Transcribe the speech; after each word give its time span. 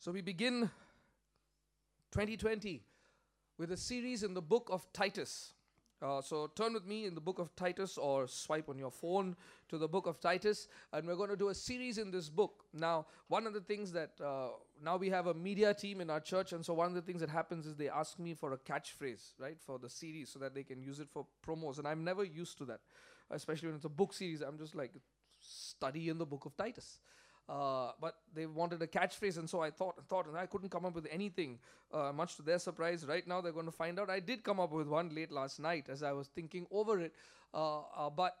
So 0.00 0.12
we 0.12 0.22
begin 0.22 0.70
2020 2.12 2.82
with 3.58 3.70
a 3.70 3.76
series 3.76 4.22
in 4.22 4.32
the 4.32 4.40
book 4.40 4.70
of 4.72 4.90
Titus. 4.94 5.52
Uh, 6.00 6.22
so 6.22 6.46
turn 6.46 6.72
with 6.72 6.86
me 6.86 7.04
in 7.04 7.14
the 7.14 7.20
book 7.20 7.38
of 7.38 7.54
Titus 7.54 7.98
or 7.98 8.26
swipe 8.26 8.70
on 8.70 8.78
your 8.78 8.90
phone 8.90 9.36
to 9.68 9.76
the 9.76 9.86
book 9.86 10.06
of 10.06 10.18
Titus, 10.18 10.68
and 10.94 11.06
we're 11.06 11.16
going 11.16 11.28
to 11.28 11.36
do 11.36 11.50
a 11.50 11.54
series 11.54 11.98
in 11.98 12.10
this 12.10 12.30
book. 12.30 12.64
Now, 12.72 13.08
one 13.28 13.46
of 13.46 13.52
the 13.52 13.60
things 13.60 13.92
that 13.92 14.12
uh, 14.24 14.52
now 14.82 14.96
we 14.96 15.10
have 15.10 15.26
a 15.26 15.34
media 15.34 15.74
team 15.74 16.00
in 16.00 16.08
our 16.08 16.20
church, 16.20 16.54
and 16.54 16.64
so 16.64 16.72
one 16.72 16.86
of 16.86 16.94
the 16.94 17.02
things 17.02 17.20
that 17.20 17.28
happens 17.28 17.66
is 17.66 17.76
they 17.76 17.90
ask 17.90 18.18
me 18.18 18.32
for 18.32 18.54
a 18.54 18.56
catchphrase, 18.56 19.34
right, 19.38 19.58
for 19.60 19.78
the 19.78 19.90
series 19.90 20.30
so 20.30 20.38
that 20.38 20.54
they 20.54 20.62
can 20.62 20.82
use 20.82 20.98
it 20.98 21.10
for 21.10 21.26
promos, 21.46 21.76
and 21.76 21.86
I'm 21.86 22.04
never 22.04 22.24
used 22.24 22.56
to 22.56 22.64
that, 22.64 22.80
especially 23.30 23.68
when 23.68 23.76
it's 23.76 23.84
a 23.84 23.90
book 23.90 24.14
series. 24.14 24.40
I'm 24.40 24.56
just 24.56 24.74
like, 24.74 24.92
study 25.40 26.08
in 26.08 26.16
the 26.16 26.24
book 26.26 26.46
of 26.46 26.56
Titus. 26.56 27.00
Uh, 27.48 27.92
but 28.00 28.16
they 28.32 28.46
wanted 28.46 28.80
a 28.80 28.86
catchphrase, 28.86 29.36
and 29.36 29.50
so 29.50 29.60
I 29.60 29.70
thought 29.70 29.96
and 29.96 30.06
thought, 30.06 30.26
and 30.28 30.36
I 30.36 30.46
couldn't 30.46 30.68
come 30.68 30.84
up 30.84 30.94
with 30.94 31.06
anything. 31.10 31.58
Uh, 31.92 32.12
much 32.12 32.36
to 32.36 32.42
their 32.42 32.60
surprise, 32.60 33.04
right 33.04 33.26
now 33.26 33.40
they're 33.40 33.52
going 33.52 33.66
to 33.66 33.72
find 33.72 33.98
out. 33.98 34.08
I 34.08 34.20
did 34.20 34.44
come 34.44 34.60
up 34.60 34.70
with 34.70 34.86
one 34.86 35.12
late 35.12 35.32
last 35.32 35.58
night 35.58 35.88
as 35.88 36.04
I 36.04 36.12
was 36.12 36.28
thinking 36.28 36.66
over 36.70 37.00
it, 37.00 37.12
uh, 37.52 37.80
uh 37.80 38.10
but 38.10 38.36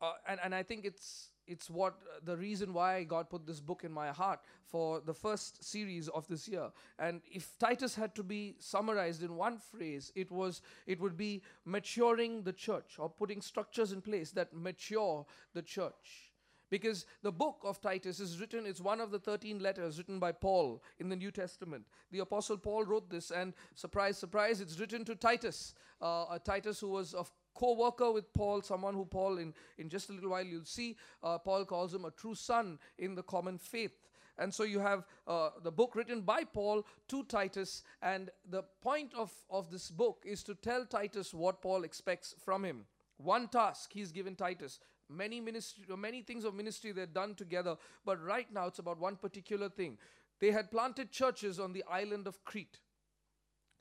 uh, 0.00 0.12
and 0.28 0.38
and 0.44 0.54
I 0.54 0.62
think 0.62 0.84
it's 0.84 1.30
it's 1.46 1.68
what 1.68 1.94
the 2.24 2.36
reason 2.36 2.72
why 2.72 3.04
God 3.04 3.28
put 3.28 3.46
this 3.46 3.60
book 3.60 3.82
in 3.84 3.92
my 3.92 4.08
heart 4.08 4.40
for 4.64 5.00
the 5.00 5.14
first 5.14 5.62
series 5.62 6.08
of 6.08 6.26
this 6.28 6.48
year. 6.48 6.70
And 6.98 7.20
if 7.30 7.58
Titus 7.58 7.94
had 7.94 8.14
to 8.14 8.22
be 8.22 8.56
summarized 8.58 9.22
in 9.22 9.36
one 9.36 9.58
phrase, 9.58 10.12
it 10.14 10.30
was 10.30 10.62
it 10.86 11.00
would 11.00 11.16
be 11.16 11.42
maturing 11.64 12.42
the 12.42 12.52
church 12.52 12.96
or 12.98 13.08
putting 13.08 13.40
structures 13.40 13.92
in 13.92 14.00
place 14.00 14.30
that 14.32 14.54
mature 14.54 15.26
the 15.54 15.62
church 15.62 16.33
because 16.70 17.06
the 17.22 17.32
book 17.32 17.60
of 17.64 17.80
Titus 17.80 18.20
is 18.20 18.40
written, 18.40 18.66
it's 18.66 18.80
one 18.80 19.00
of 19.00 19.10
the 19.10 19.18
13 19.18 19.58
letters 19.58 19.98
written 19.98 20.18
by 20.18 20.32
Paul 20.32 20.82
in 20.98 21.08
the 21.08 21.16
New 21.16 21.30
Testament. 21.30 21.84
The 22.10 22.20
Apostle 22.20 22.58
Paul 22.58 22.84
wrote 22.84 23.10
this, 23.10 23.30
and 23.30 23.54
surprise, 23.74 24.18
surprise, 24.18 24.60
it's 24.60 24.78
written 24.78 25.04
to 25.04 25.14
Titus, 25.14 25.74
uh, 26.00 26.38
Titus 26.38 26.80
who 26.80 26.88
was 26.88 27.14
of 27.14 27.30
co-worker 27.54 28.10
with 28.10 28.32
paul 28.32 28.60
someone 28.62 28.94
who 28.94 29.04
paul 29.04 29.38
in, 29.38 29.54
in 29.78 29.88
just 29.88 30.10
a 30.10 30.12
little 30.12 30.30
while 30.30 30.42
you'll 30.42 30.64
see 30.64 30.96
uh, 31.22 31.38
paul 31.38 31.64
calls 31.64 31.94
him 31.94 32.04
a 32.04 32.10
true 32.10 32.34
son 32.34 32.78
in 32.98 33.14
the 33.14 33.22
common 33.22 33.58
faith 33.58 34.08
and 34.38 34.52
so 34.52 34.64
you 34.64 34.80
have 34.80 35.04
uh, 35.28 35.50
the 35.62 35.70
book 35.70 35.94
written 35.94 36.20
by 36.20 36.42
paul 36.42 36.84
to 37.08 37.22
titus 37.24 37.82
and 38.02 38.30
the 38.50 38.62
point 38.82 39.12
of, 39.14 39.32
of 39.50 39.70
this 39.70 39.90
book 39.90 40.24
is 40.26 40.42
to 40.42 40.54
tell 40.56 40.84
titus 40.84 41.32
what 41.32 41.62
paul 41.62 41.84
expects 41.84 42.34
from 42.44 42.64
him 42.64 42.84
one 43.18 43.46
task 43.48 43.90
he's 43.92 44.10
given 44.10 44.34
titus 44.34 44.80
many 45.08 45.40
ministry 45.40 45.84
many 45.96 46.22
things 46.22 46.44
of 46.44 46.54
ministry 46.54 46.92
they're 46.92 47.06
done 47.06 47.34
together 47.34 47.76
but 48.04 48.22
right 48.22 48.52
now 48.52 48.66
it's 48.66 48.78
about 48.78 48.98
one 48.98 49.16
particular 49.16 49.68
thing. 49.68 49.98
They 50.40 50.50
had 50.50 50.70
planted 50.70 51.10
churches 51.10 51.60
on 51.60 51.72
the 51.72 51.84
island 51.90 52.26
of 52.26 52.44
crete 52.44 52.80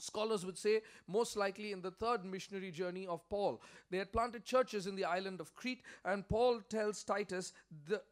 Scholars 0.04 0.46
would 0.46 0.58
say, 0.58 0.82
most 1.08 1.38
likely 1.38 1.72
in 1.72 1.82
the 1.82 1.92
third 1.92 2.26
missionary 2.26 2.72
journey 2.72 3.08
of 3.08 3.28
Paul. 3.30 3.62
They 3.90 4.00
had 4.00 4.12
planted 4.12 4.44
churches 4.44 4.86
in 4.86 4.96
the 4.96 5.06
island 5.06 5.40
of 5.40 5.54
Crete, 5.54 5.82
and 6.04 6.28
Paul 6.28 6.60
tells 6.68 7.04
Titus, 7.04 7.54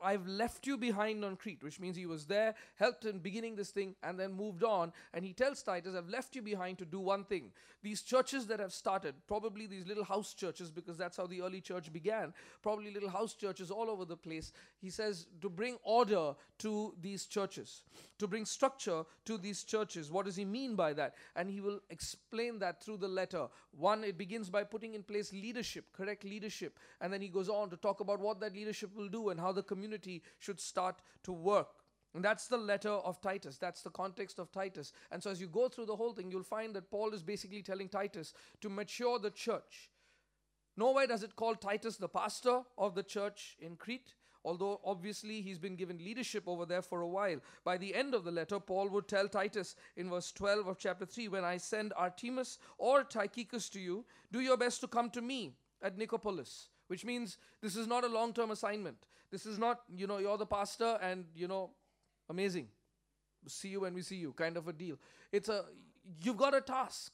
I've 0.02 0.26
left 0.26 0.66
you 0.66 0.78
behind 0.78 1.26
on 1.26 1.36
Crete, 1.36 1.64
which 1.64 1.80
means 1.80 1.98
he 1.98 2.06
was 2.06 2.26
there, 2.26 2.56
helped 2.76 3.04
in 3.04 3.20
beginning 3.20 3.58
this 3.58 3.72
thing, 3.72 3.96
and 4.04 4.18
then 4.18 4.34
moved 4.34 4.64
on. 4.64 4.94
And 5.14 5.26
he 5.26 5.34
tells 5.34 5.62
Titus, 5.62 5.94
I've 5.96 6.08
left 6.08 6.34
you 6.34 6.42
behind 6.42 6.78
to 6.78 6.86
do 6.86 7.00
one 7.00 7.26
thing. 7.26 7.52
These 7.84 8.04
churches 8.04 8.48
that 8.48 8.60
have 8.60 8.72
started, 8.72 9.16
probably 9.28 9.68
these 9.68 9.88
little 9.88 10.06
house 10.06 10.34
churches, 10.34 10.72
because 10.72 10.98
that's 10.98 11.18
how 11.18 11.28
the 11.28 11.42
early 11.42 11.60
church 11.60 11.92
began, 11.92 12.34
probably 12.62 12.94
little 12.94 13.10
house 13.10 13.34
churches 13.34 13.70
all 13.70 13.90
over 13.90 14.06
the 14.06 14.16
place. 14.16 14.54
He 14.80 14.90
says, 14.90 15.28
to 15.42 15.50
bring 15.50 15.78
order 15.84 16.36
to 16.60 16.94
these 17.02 17.26
churches, 17.26 17.82
to 18.20 18.28
bring 18.28 18.46
structure 18.46 19.04
to 19.26 19.38
these 19.38 19.64
churches. 19.64 20.12
What 20.12 20.26
does 20.26 20.36
he 20.36 20.46
mean 20.46 20.76
by 20.76 20.94
that? 20.94 21.16
And 21.36 21.50
he 21.50 21.60
will 21.60 21.81
explain 21.90 22.60
that 22.60 22.84
through 22.84 22.98
the 22.98 23.08
letter. 23.08 23.48
One, 23.72 24.04
it 24.04 24.18
begins 24.18 24.50
by 24.50 24.64
putting 24.64 24.94
in 24.94 25.04
place 25.04 25.34
leadership, 25.34 25.86
correct 25.94 26.24
leadership. 26.24 26.78
And 27.00 27.12
then 27.12 27.22
he 27.22 27.28
goes 27.28 27.50
on 27.50 27.70
to 27.70 27.78
talk 27.78 28.00
about 28.00 28.20
what 28.20 28.40
that 28.40 28.54
leadership 28.54 28.96
will 28.96 29.10
do 29.10 29.30
and 29.30 29.40
how 29.40 29.52
the 29.52 29.64
community 29.64 30.24
should 30.40 30.60
start 30.60 31.02
to 31.24 31.32
work. 31.32 31.70
And 32.14 32.24
that's 32.24 32.48
the 32.48 32.58
letter 32.58 32.90
of 32.90 33.22
Titus. 33.22 33.58
That's 33.58 33.82
the 33.82 33.90
context 33.90 34.38
of 34.38 34.52
Titus. 34.52 34.92
And 35.12 35.24
so, 35.24 35.30
as 35.30 35.40
you 35.40 35.48
go 35.48 35.70
through 35.70 35.86
the 35.86 35.96
whole 35.96 36.14
thing, 36.14 36.30
you'll 36.30 36.44
find 36.44 36.76
that 36.76 36.92
Paul 36.92 37.14
is 37.14 37.24
basically 37.24 37.62
telling 37.62 37.88
Titus 37.88 38.34
to 38.60 38.70
mature 38.70 39.18
the 39.18 39.32
church. 39.32 39.90
Nowhere 40.76 41.08
does 41.08 41.24
it 41.24 41.36
call 41.36 41.56
Titus 41.56 41.98
the 41.98 42.10
pastor 42.10 42.62
of 42.78 42.96
the 42.96 43.04
church 43.04 43.56
in 43.60 43.76
Crete 43.76 44.14
although 44.44 44.80
obviously 44.84 45.42
he's 45.42 45.60
been 45.60 45.76
given 45.76 45.98
leadership 45.98 46.44
over 46.48 46.66
there 46.66 46.82
for 46.82 47.02
a 47.02 47.08
while. 47.08 47.38
By 47.64 47.78
the 47.78 47.94
end 47.94 48.14
of 48.14 48.24
the 48.24 48.32
letter, 48.32 48.60
Paul 48.60 48.90
would 48.90 49.08
tell 49.08 49.28
Titus 49.28 49.76
in 49.96 50.10
verse 50.10 50.32
12 50.32 50.68
of 50.68 50.78
chapter 50.78 51.06
3 51.06 51.28
When 51.28 51.44
I 51.44 51.58
send 51.58 51.94
Artemas 51.94 52.58
or 52.78 53.04
Tychicus 53.04 53.70
to 53.70 53.80
you, 53.80 54.06
do 54.32 54.40
your 54.40 54.58
best 54.58 54.82
to 54.82 54.88
come 54.88 55.10
to 55.12 55.22
me 55.22 55.54
at 55.82 55.98
Nicopolis. 55.98 56.68
Which 56.88 57.06
means 57.06 57.38
this 57.62 57.76
is 57.76 57.88
not 57.88 58.04
a 58.04 58.08
long 58.08 58.34
term 58.34 58.52
assignment. 58.52 58.98
This 59.32 59.46
is 59.46 59.58
not, 59.58 59.82
you 59.96 60.08
know, 60.08 60.18
you're 60.18 60.38
the 60.38 60.46
pastor 60.46 61.00
and, 61.02 61.26
you 61.34 61.48
know, 61.48 61.70
amazing. 62.30 62.68
See 63.48 63.70
you 63.70 63.82
when 63.82 63.94
we 63.94 64.02
see 64.02 64.18
you 64.18 64.34
kind 64.34 64.58
of 64.58 64.68
a 64.68 64.74
deal. 64.74 64.98
It's 65.32 65.48
a, 65.48 65.66
you've 66.22 66.38
got 66.38 66.54
a 66.54 66.62
task. 66.62 67.14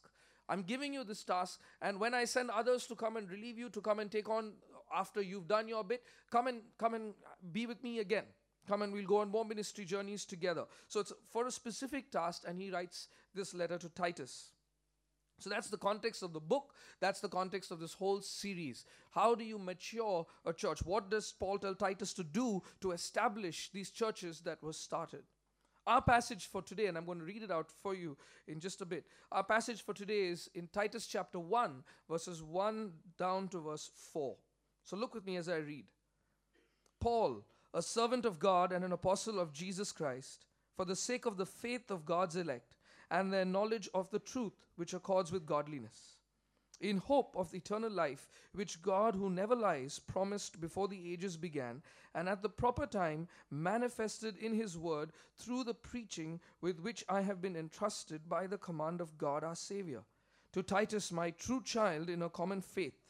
I'm 0.50 0.64
giving 0.64 0.94
you 0.94 1.04
this 1.04 1.24
task, 1.24 1.59
and 1.82 2.00
when 2.00 2.14
I 2.14 2.24
send 2.24 2.50
others 2.50 2.88
to 2.88 2.96
come 2.96 3.18
and 3.18 3.30
relieve 3.30 3.58
you, 3.58 3.70
to 3.70 3.82
come 3.82 4.00
and 4.00 4.09
take 4.09 4.30
on 4.30 4.54
after 4.94 5.22
you've 5.22 5.48
done 5.48 5.68
your 5.68 5.84
bit, 5.84 6.03
come 6.31 6.48
and 6.48 6.62
come 6.78 6.94
and 6.94 7.14
be 7.52 7.66
with 7.66 7.84
me 7.84 8.00
again. 8.00 8.25
Come 8.68 8.81
and 8.81 8.92
we'll 8.92 9.06
go 9.06 9.20
on 9.20 9.30
more 9.30 9.46
ministry 9.46 9.86
journeys 9.86 10.25
together. 10.25 10.66
So 10.88 11.00
it's 11.00 11.14
for 11.31 11.48
a 11.48 11.52
specific 11.52 12.12
task, 12.12 12.44
and 12.46 12.59
he 12.59 12.70
writes 12.70 13.08
this 13.34 13.53
letter 13.53 13.78
to 13.78 13.90
Titus. 13.90 14.52
So 15.40 15.50
that's 15.50 15.70
the 15.70 15.78
context 15.78 16.24
of 16.24 16.34
the 16.34 16.40
book. 16.40 16.74
That's 17.00 17.20
the 17.22 17.30
context 17.30 17.72
of 17.72 17.80
this 17.80 17.94
whole 17.94 18.22
series. 18.22 18.86
How 19.12 19.36
do 19.36 19.44
you 19.44 19.59
mature 19.59 20.26
a 20.46 20.52
church? 20.52 20.84
What 20.84 21.09
does 21.12 21.31
Paul 21.31 21.59
tell 21.59 21.76
Titus 21.76 22.14
to 22.16 22.24
do 22.24 22.64
to 22.81 22.92
establish 22.92 23.70
these 23.72 23.92
churches 23.92 24.42
that 24.42 24.62
were 24.64 24.74
started? 24.74 25.24
Our 25.86 26.02
passage 26.02 26.47
for 26.47 26.62
today, 26.62 26.88
and 26.88 26.97
I'm 26.97 27.06
going 27.06 27.20
to 27.20 27.24
read 27.24 27.44
it 27.44 27.52
out 27.52 27.72
for 27.72 27.96
you 27.96 28.18
in 28.47 28.59
just 28.59 28.81
a 28.81 28.86
bit. 28.86 29.06
Our 29.31 29.44
passage 29.44 29.84
for 29.84 29.94
today 29.94 30.26
is 30.26 30.50
in 30.53 30.68
Titus 30.68 31.08
chapter 31.08 31.40
1, 31.40 31.84
verses 32.09 32.44
1 32.44 32.92
down 33.18 33.47
to 33.50 33.59
verse 33.59 33.90
4. 34.12 34.36
So 34.88 34.96
look 34.96 35.14
with 35.14 35.25
me 35.25 35.36
as 35.36 35.50
I 35.50 35.58
read. 35.58 35.84
Paul, 37.02 37.44
a 37.74 37.81
servant 37.81 38.24
of 38.24 38.40
God 38.40 38.72
and 38.72 38.86
an 38.86 38.94
apostle 38.94 39.38
of 39.38 39.52
Jesus 39.52 39.92
Christ, 39.92 40.46
for 40.78 40.86
the 40.86 40.96
sake 40.96 41.25
of 41.25 41.36
the 41.36 41.46
faith 41.46 41.92
of 41.92 42.06
God's 42.06 42.38
elect 42.38 42.78
and 43.12 43.34
their 43.34 43.44
knowledge 43.44 43.90
of 43.94 44.09
the 44.12 44.20
truth 44.20 44.53
which 44.78 44.94
accords 44.94 45.30
with 45.30 45.46
godliness, 45.46 46.16
in 46.80 47.00
hope 47.00 47.36
of 47.36 47.52
the 47.52 47.58
eternal 47.58 47.92
life 47.92 48.30
which 48.53 48.81
God, 48.81 49.14
who 49.14 49.30
never 49.30 49.58
lies, 49.58 50.00
promised 50.00 50.62
before 50.62 50.88
the 50.88 51.12
ages 51.12 51.36
began, 51.36 51.81
and 52.16 52.30
at 52.30 52.42
the 52.42 52.47
proper 52.47 52.86
time 52.86 53.28
manifested 53.52 54.38
in 54.38 54.53
his 54.53 54.78
word 54.78 55.12
through 55.36 55.66
the 55.66 55.74
preaching 55.74 56.40
with 56.62 56.80
which 56.80 57.03
I 57.09 57.24
have 57.24 57.42
been 57.42 57.58
entrusted 57.58 58.30
by 58.30 58.47
the 58.47 58.58
command 58.58 59.02
of 59.02 59.18
God 59.18 59.44
our 59.44 59.56
Savior. 59.56 60.03
To 60.53 60.64
Titus, 60.64 61.12
my 61.12 61.31
true 61.31 61.62
child 61.62 62.09
in 62.09 62.22
a 62.22 62.30
common 62.30 62.62
faith, 62.62 63.03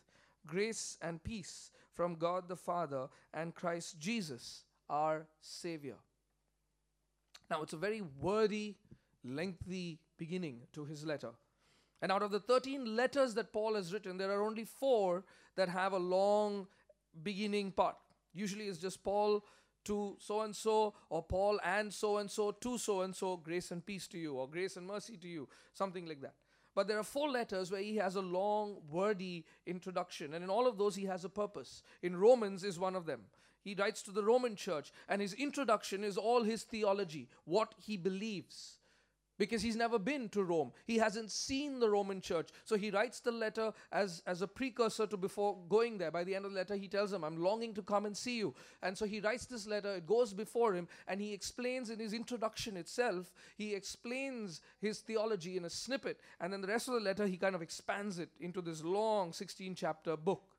grace 0.48 0.98
and 1.02 1.24
peace 1.24 1.72
from 1.94 2.16
God 2.16 2.48
the 2.48 2.56
Father 2.56 3.08
and 3.34 3.54
Christ 3.54 4.00
Jesus, 4.00 4.64
our 4.90 5.28
Savior. 5.42 5.96
Now, 7.50 7.62
it's 7.62 7.74
a 7.74 7.78
very 7.78 8.02
wordy, 8.20 8.78
lengthy 9.24 10.00
beginning 10.18 10.62
to 10.74 10.86
his 10.86 11.06
letter. 11.06 11.32
And 12.02 12.12
out 12.12 12.22
of 12.22 12.32
the 12.32 12.40
13 12.40 12.96
letters 12.96 13.34
that 13.36 13.52
Paul 13.52 13.76
has 13.76 13.92
written, 13.92 14.18
there 14.18 14.32
are 14.32 14.44
only 14.44 14.66
four 14.66 15.24
that 15.56 15.70
have 15.70 15.94
a 15.94 15.98
long 15.98 16.68
beginning 17.24 17.72
part. 17.72 17.96
Usually 18.34 18.66
it's 18.66 18.78
just 18.78 19.04
Paul 19.04 19.44
to 19.86 20.18
so 20.20 20.42
and 20.42 20.56
so, 20.56 20.94
or 21.10 21.24
Paul 21.24 21.60
and 21.64 21.92
so 21.92 22.18
and 22.18 22.30
so 22.30 22.52
to 22.52 22.78
so 22.78 23.02
and 23.02 23.16
so, 23.16 23.38
grace 23.38 23.72
and 23.72 23.84
peace 23.84 24.08
to 24.10 24.18
you, 24.18 24.34
or 24.34 24.48
grace 24.48 24.78
and 24.78 24.86
mercy 24.86 25.18
to 25.18 25.28
you, 25.28 25.48
something 25.74 26.06
like 26.06 26.22
that. 26.22 26.36
But 26.78 26.88
there 26.88 27.00
are 27.00 27.04
four 27.04 27.32
letters 27.32 27.72
where 27.72 27.82
he 27.82 27.96
has 27.96 28.18
a 28.18 28.22
long, 28.22 28.78
wordy 28.92 29.46
introduction. 29.66 30.36
And 30.36 30.44
in 30.44 30.50
all 30.52 30.68
of 30.68 30.78
those, 30.78 30.96
he 30.96 31.06
has 31.06 31.26
a 31.26 31.30
purpose. 31.30 31.82
In 32.04 32.16
Romans 32.16 32.64
is 32.64 32.78
one 32.78 32.96
of 32.96 33.08
them. 33.08 33.22
He 33.64 33.74
writes 33.74 34.04
to 34.04 34.12
the 34.12 34.24
Roman 34.24 34.56
church, 34.56 34.92
and 35.10 35.20
his 35.20 35.34
introduction 35.34 36.04
is 36.04 36.18
all 36.18 36.44
his 36.44 36.62
theology, 36.62 37.30
what 37.46 37.74
he 37.80 37.98
believes 37.98 38.77
because 39.38 39.62
he's 39.62 39.76
never 39.76 40.00
been 40.00 40.30
to 40.30 40.44
Rome. 40.44 40.72
He 40.86 40.98
hasn't 40.98 41.32
seen 41.32 41.80
the 41.80 41.90
Roman 41.90 42.22
church. 42.22 42.50
So 42.64 42.76
he 42.76 42.90
writes 42.90 43.20
the 43.20 43.32
letter 43.32 43.74
as, 43.92 44.22
as 44.26 44.42
a 44.42 44.48
precursor 44.48 45.08
to 45.08 45.18
before 45.18 45.58
going 45.70 45.98
there. 45.98 46.12
By 46.12 46.24
the 46.24 46.36
end 46.36 46.46
of 46.46 46.52
the 46.52 46.58
letter, 46.58 46.76
he 46.76 46.88
tells 46.88 47.14
him, 47.14 47.24
I'm 47.24 47.42
longing 47.42 47.74
to 47.76 47.82
come 47.82 48.06
and 48.06 48.16
see 48.16 48.38
you. 48.38 48.54
And 48.82 48.98
so 48.98 49.06
he 49.06 49.20
writes 49.20 49.46
this 49.46 49.68
letter, 49.68 49.96
it 49.96 50.08
goes 50.08 50.34
before 50.34 50.74
him, 50.74 50.88
and 51.08 51.22
he 51.22 51.34
explains 51.34 51.90
in 51.90 52.00
his 52.00 52.14
introduction 52.14 52.78
itself, 52.78 53.32
he 53.58 53.74
explains 53.74 54.62
his 54.80 55.00
theology 55.00 55.58
in 55.58 55.66
a 55.66 55.70
snippet. 55.70 56.20
And 56.40 56.52
then 56.52 56.62
the 56.62 56.68
rest 56.68 56.88
of 56.88 56.96
the 56.96 57.00
letter, 57.00 57.28
he 57.28 57.38
kind 57.38 57.56
of 57.56 57.62
expands 57.62 58.20
it 58.20 58.30
into 58.40 58.62
this 58.62 58.84
long 58.84 59.34
16 59.34 59.76
chapter 59.76 60.18
book. 60.18 60.57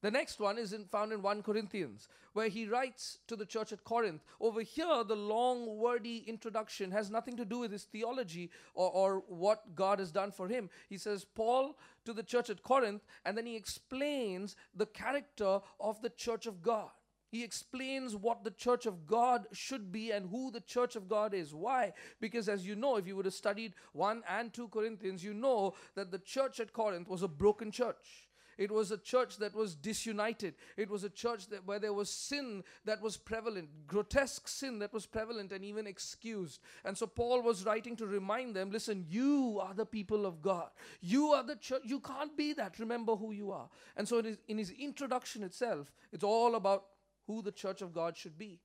The 0.00 0.10
next 0.10 0.38
one 0.38 0.58
is 0.58 0.72
in, 0.72 0.84
found 0.84 1.12
in 1.12 1.22
1 1.22 1.42
Corinthians, 1.42 2.08
where 2.32 2.48
he 2.48 2.66
writes 2.66 3.18
to 3.26 3.34
the 3.34 3.44
church 3.44 3.72
at 3.72 3.82
Corinth. 3.82 4.22
Over 4.40 4.62
here, 4.62 5.02
the 5.04 5.16
long, 5.16 5.76
wordy 5.76 6.24
introduction 6.26 6.92
has 6.92 7.10
nothing 7.10 7.36
to 7.36 7.44
do 7.44 7.58
with 7.58 7.72
his 7.72 7.84
theology 7.84 8.50
or, 8.74 8.90
or 8.90 9.22
what 9.26 9.74
God 9.74 9.98
has 9.98 10.12
done 10.12 10.30
for 10.30 10.46
him. 10.46 10.70
He 10.88 10.98
says, 10.98 11.24
Paul 11.24 11.76
to 12.04 12.12
the 12.12 12.22
church 12.22 12.48
at 12.48 12.62
Corinth, 12.62 13.02
and 13.24 13.36
then 13.36 13.46
he 13.46 13.56
explains 13.56 14.54
the 14.74 14.86
character 14.86 15.60
of 15.80 16.00
the 16.00 16.10
church 16.10 16.46
of 16.46 16.62
God. 16.62 16.90
He 17.30 17.44
explains 17.44 18.16
what 18.16 18.44
the 18.44 18.52
church 18.52 18.86
of 18.86 19.06
God 19.06 19.48
should 19.52 19.92
be 19.92 20.12
and 20.12 20.30
who 20.30 20.50
the 20.50 20.60
church 20.60 20.96
of 20.96 21.08
God 21.08 21.34
is. 21.34 21.52
Why? 21.52 21.92
Because, 22.20 22.48
as 22.48 22.66
you 22.66 22.74
know, 22.74 22.96
if 22.96 23.06
you 23.06 23.16
would 23.16 23.26
have 23.26 23.34
studied 23.34 23.74
1 23.92 24.22
and 24.28 24.52
2 24.52 24.68
Corinthians, 24.68 25.22
you 25.22 25.34
know 25.34 25.74
that 25.94 26.10
the 26.10 26.18
church 26.18 26.58
at 26.60 26.72
Corinth 26.72 27.08
was 27.08 27.22
a 27.22 27.28
broken 27.28 27.70
church. 27.70 28.27
It 28.58 28.72
was 28.72 28.90
a 28.90 28.98
church 28.98 29.38
that 29.38 29.54
was 29.54 29.76
disunited. 29.76 30.54
It 30.76 30.90
was 30.90 31.04
a 31.04 31.08
church 31.08 31.46
that, 31.46 31.64
where 31.64 31.78
there 31.78 31.92
was 31.92 32.10
sin 32.10 32.64
that 32.84 33.00
was 33.00 33.16
prevalent, 33.16 33.68
grotesque 33.86 34.48
sin 34.48 34.80
that 34.80 34.92
was 34.92 35.06
prevalent 35.06 35.52
and 35.52 35.64
even 35.64 35.86
excused. 35.86 36.60
And 36.84 36.98
so 36.98 37.06
Paul 37.06 37.40
was 37.40 37.64
writing 37.64 37.94
to 37.96 38.06
remind 38.06 38.56
them 38.56 38.70
listen, 38.70 39.06
you 39.08 39.60
are 39.62 39.74
the 39.74 39.86
people 39.86 40.26
of 40.26 40.42
God. 40.42 40.70
You 41.00 41.28
are 41.28 41.44
the 41.44 41.56
church. 41.56 41.82
You 41.84 42.00
can't 42.00 42.36
be 42.36 42.52
that. 42.54 42.80
Remember 42.80 43.14
who 43.14 43.30
you 43.30 43.52
are. 43.52 43.68
And 43.96 44.08
so 44.08 44.18
in 44.18 44.24
his, 44.24 44.38
in 44.48 44.58
his 44.58 44.70
introduction 44.70 45.44
itself, 45.44 45.92
it's 46.12 46.24
all 46.24 46.56
about 46.56 46.84
who 47.28 47.42
the 47.42 47.52
church 47.52 47.80
of 47.80 47.94
God 47.94 48.16
should 48.16 48.36
be. 48.36 48.58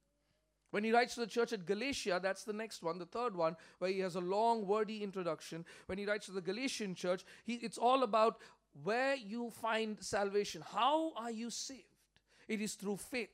When 0.71 0.83
he 0.83 0.91
writes 0.91 1.13
to 1.13 1.19
the 1.19 1.27
church 1.27 1.53
at 1.53 1.67
Galatia, 1.67 2.19
that's 2.19 2.45
the 2.45 2.51
next 2.51 2.81
one, 2.81 2.97
the 2.97 3.05
third 3.05 3.35
one, 3.35 3.55
where 3.77 3.91
he 3.91 3.99
has 3.99 4.15
a 4.15 4.19
long, 4.19 4.65
wordy 4.65 5.03
introduction. 5.03 5.65
When 5.85 5.99
he 5.99 6.05
writes 6.07 6.25
to 6.25 6.31
the 6.31 6.41
Galatian 6.41 6.95
church, 6.95 7.23
he, 7.45 7.53
it's 7.55 7.77
all 7.77 8.01
about 8.01 8.39
where 8.81 9.15
you 9.15 9.51
find 9.61 9.97
salvation. 10.01 10.63
How 10.73 11.13
are 11.15 11.31
you 11.31 11.49
saved? 11.49 11.83
It 12.47 12.61
is 12.61 12.73
through 12.73 12.97
faith. 12.97 13.29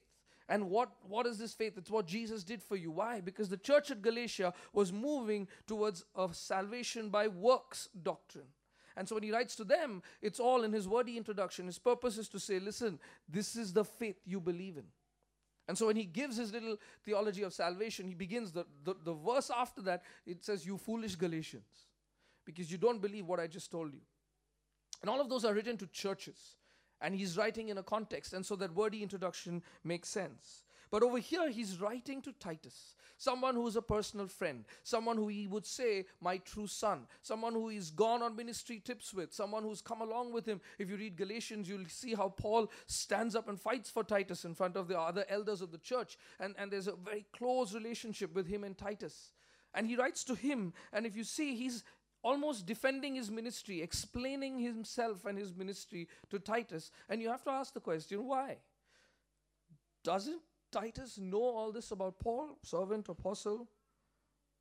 And 0.47 0.69
what, 0.69 0.89
what 1.07 1.27
is 1.27 1.37
this 1.37 1.53
faith? 1.53 1.77
It's 1.77 1.91
what 1.91 2.07
Jesus 2.07 2.43
did 2.43 2.63
for 2.63 2.75
you. 2.75 2.89
Why? 2.89 3.21
Because 3.21 3.49
the 3.49 3.57
church 3.57 3.91
at 3.91 4.01
Galatia 4.01 4.53
was 4.73 4.91
moving 4.91 5.47
towards 5.67 6.03
a 6.15 6.27
salvation 6.31 7.09
by 7.09 7.27
works 7.27 7.87
doctrine. 8.01 8.47
And 8.97 9.07
so 9.07 9.15
when 9.15 9.23
he 9.23 9.31
writes 9.31 9.55
to 9.57 9.63
them, 9.63 10.01
it's 10.21 10.39
all 10.39 10.63
in 10.63 10.73
his 10.73 10.87
wordy 10.87 11.17
introduction. 11.17 11.67
His 11.67 11.77
purpose 11.77 12.17
is 12.17 12.27
to 12.29 12.39
say, 12.39 12.59
listen, 12.59 12.99
this 13.29 13.55
is 13.55 13.71
the 13.71 13.85
faith 13.85 14.17
you 14.25 14.41
believe 14.41 14.77
in. 14.77 14.85
And 15.69 15.77
so 15.77 15.85
when 15.85 15.95
he 15.95 16.05
gives 16.05 16.35
his 16.35 16.51
little 16.51 16.77
theology 17.05 17.43
of 17.43 17.53
salvation, 17.53 18.07
he 18.07 18.15
begins 18.15 18.51
the, 18.51 18.65
the, 18.83 18.95
the 19.05 19.13
verse 19.13 19.51
after 19.55 19.83
that, 19.83 20.01
it 20.25 20.43
says, 20.43 20.65
You 20.65 20.79
foolish 20.79 21.15
Galatians, 21.15 21.85
because 22.43 22.71
you 22.71 22.79
don't 22.79 22.99
believe 22.99 23.27
what 23.27 23.39
I 23.39 23.45
just 23.45 23.69
told 23.69 23.93
you. 23.93 24.01
And 25.01 25.09
all 25.09 25.21
of 25.21 25.29
those 25.29 25.45
are 25.45 25.53
written 25.53 25.77
to 25.77 25.87
churches. 25.87 26.55
And 27.01 27.15
he's 27.15 27.37
writing 27.37 27.69
in 27.69 27.77
a 27.77 27.83
context. 27.83 28.33
And 28.33 28.45
so 28.45 28.55
that 28.57 28.75
wordy 28.75 29.01
introduction 29.01 29.63
makes 29.83 30.09
sense. 30.09 30.63
But 30.91 31.03
over 31.03 31.19
here, 31.19 31.49
he's 31.49 31.79
writing 31.79 32.21
to 32.23 32.31
Titus, 32.33 32.95
someone 33.17 33.53
who 33.53 33.67
is 33.67 33.75
a 33.75 33.81
personal 33.81 34.25
friend, 34.25 34.65
someone 34.83 35.17
who 35.17 35.27
he 35.27 35.45
would 35.45 35.65
say, 35.65 36.05
my 36.19 36.37
true 36.37 36.65
son, 36.65 37.05
someone 37.21 37.53
who 37.53 37.69
he's 37.69 37.91
gone 37.91 38.23
on 38.23 38.35
ministry 38.35 38.81
trips 38.83 39.13
with, 39.13 39.31
someone 39.31 39.61
who's 39.61 39.81
come 39.81 40.01
along 40.01 40.33
with 40.33 40.47
him. 40.47 40.59
If 40.79 40.89
you 40.89 40.95
read 40.95 41.15
Galatians, 41.15 41.69
you'll 41.69 41.85
see 41.87 42.15
how 42.15 42.29
Paul 42.29 42.71
stands 42.87 43.35
up 43.35 43.47
and 43.47 43.59
fights 43.61 43.91
for 43.91 44.03
Titus 44.03 44.45
in 44.45 44.55
front 44.55 44.75
of 44.75 44.87
the 44.87 44.99
other 44.99 45.25
elders 45.29 45.61
of 45.61 45.71
the 45.71 45.77
church. 45.77 46.17
And, 46.39 46.55
and 46.57 46.71
there's 46.71 46.87
a 46.87 46.95
very 46.95 47.25
close 47.37 47.75
relationship 47.75 48.33
with 48.33 48.47
him 48.47 48.63
and 48.63 48.75
Titus. 48.75 49.33
And 49.75 49.85
he 49.85 49.95
writes 49.95 50.23
to 50.23 50.33
him, 50.33 50.73
and 50.91 51.05
if 51.05 51.15
you 51.15 51.23
see, 51.23 51.55
he's 51.55 51.83
almost 52.21 52.65
defending 52.65 53.15
his 53.15 53.31
ministry, 53.31 53.81
explaining 53.81 54.59
himself 54.59 55.25
and 55.25 55.37
his 55.37 55.53
ministry 55.53 56.07
to 56.29 56.39
Titus. 56.39 56.91
And 57.07 57.21
you 57.21 57.29
have 57.29 57.43
to 57.43 57.51
ask 57.51 57.73
the 57.73 57.79
question 57.79 58.25
why? 58.25 58.57
Doesn't 60.03 60.41
Titus 60.71 61.17
know 61.17 61.41
all 61.41 61.71
this 61.71 61.91
about 61.91 62.19
Paul, 62.19 62.57
servant, 62.63 63.09
apostle? 63.09 63.67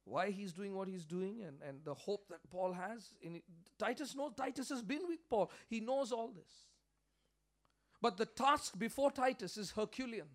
Why 0.04 0.30
he's 0.30 0.52
doing 0.52 0.74
what 0.74 0.88
he's 0.88 1.04
doing 1.04 1.42
and, 1.46 1.58
and 1.66 1.84
the 1.84 1.94
hope 1.94 2.28
that 2.30 2.38
Paul 2.50 2.72
has? 2.72 3.10
In 3.20 3.36
it. 3.36 3.44
Titus 3.78 4.14
knows, 4.14 4.32
Titus 4.36 4.70
has 4.70 4.82
been 4.82 5.02
with 5.06 5.28
Paul. 5.28 5.50
He 5.68 5.80
knows 5.80 6.12
all 6.12 6.28
this. 6.28 6.66
But 8.00 8.16
the 8.16 8.24
task 8.24 8.78
before 8.78 9.10
Titus 9.10 9.58
is 9.58 9.72
Herculean. 9.72 10.28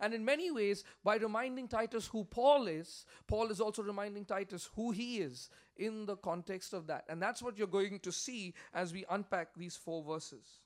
And 0.00 0.12
in 0.12 0.24
many 0.24 0.50
ways, 0.50 0.84
by 1.02 1.16
reminding 1.16 1.68
Titus 1.68 2.06
who 2.06 2.24
Paul 2.24 2.66
is, 2.66 3.06
Paul 3.26 3.50
is 3.50 3.60
also 3.60 3.82
reminding 3.82 4.24
Titus 4.24 4.68
who 4.74 4.90
he 4.90 5.18
is 5.18 5.48
in 5.76 6.06
the 6.06 6.16
context 6.16 6.72
of 6.72 6.86
that. 6.88 7.04
And 7.08 7.20
that's 7.20 7.42
what 7.42 7.56
you're 7.56 7.66
going 7.66 8.00
to 8.00 8.12
see 8.12 8.54
as 8.74 8.92
we 8.92 9.04
unpack 9.10 9.48
these 9.56 9.76
four 9.76 10.02
verses. 10.02 10.60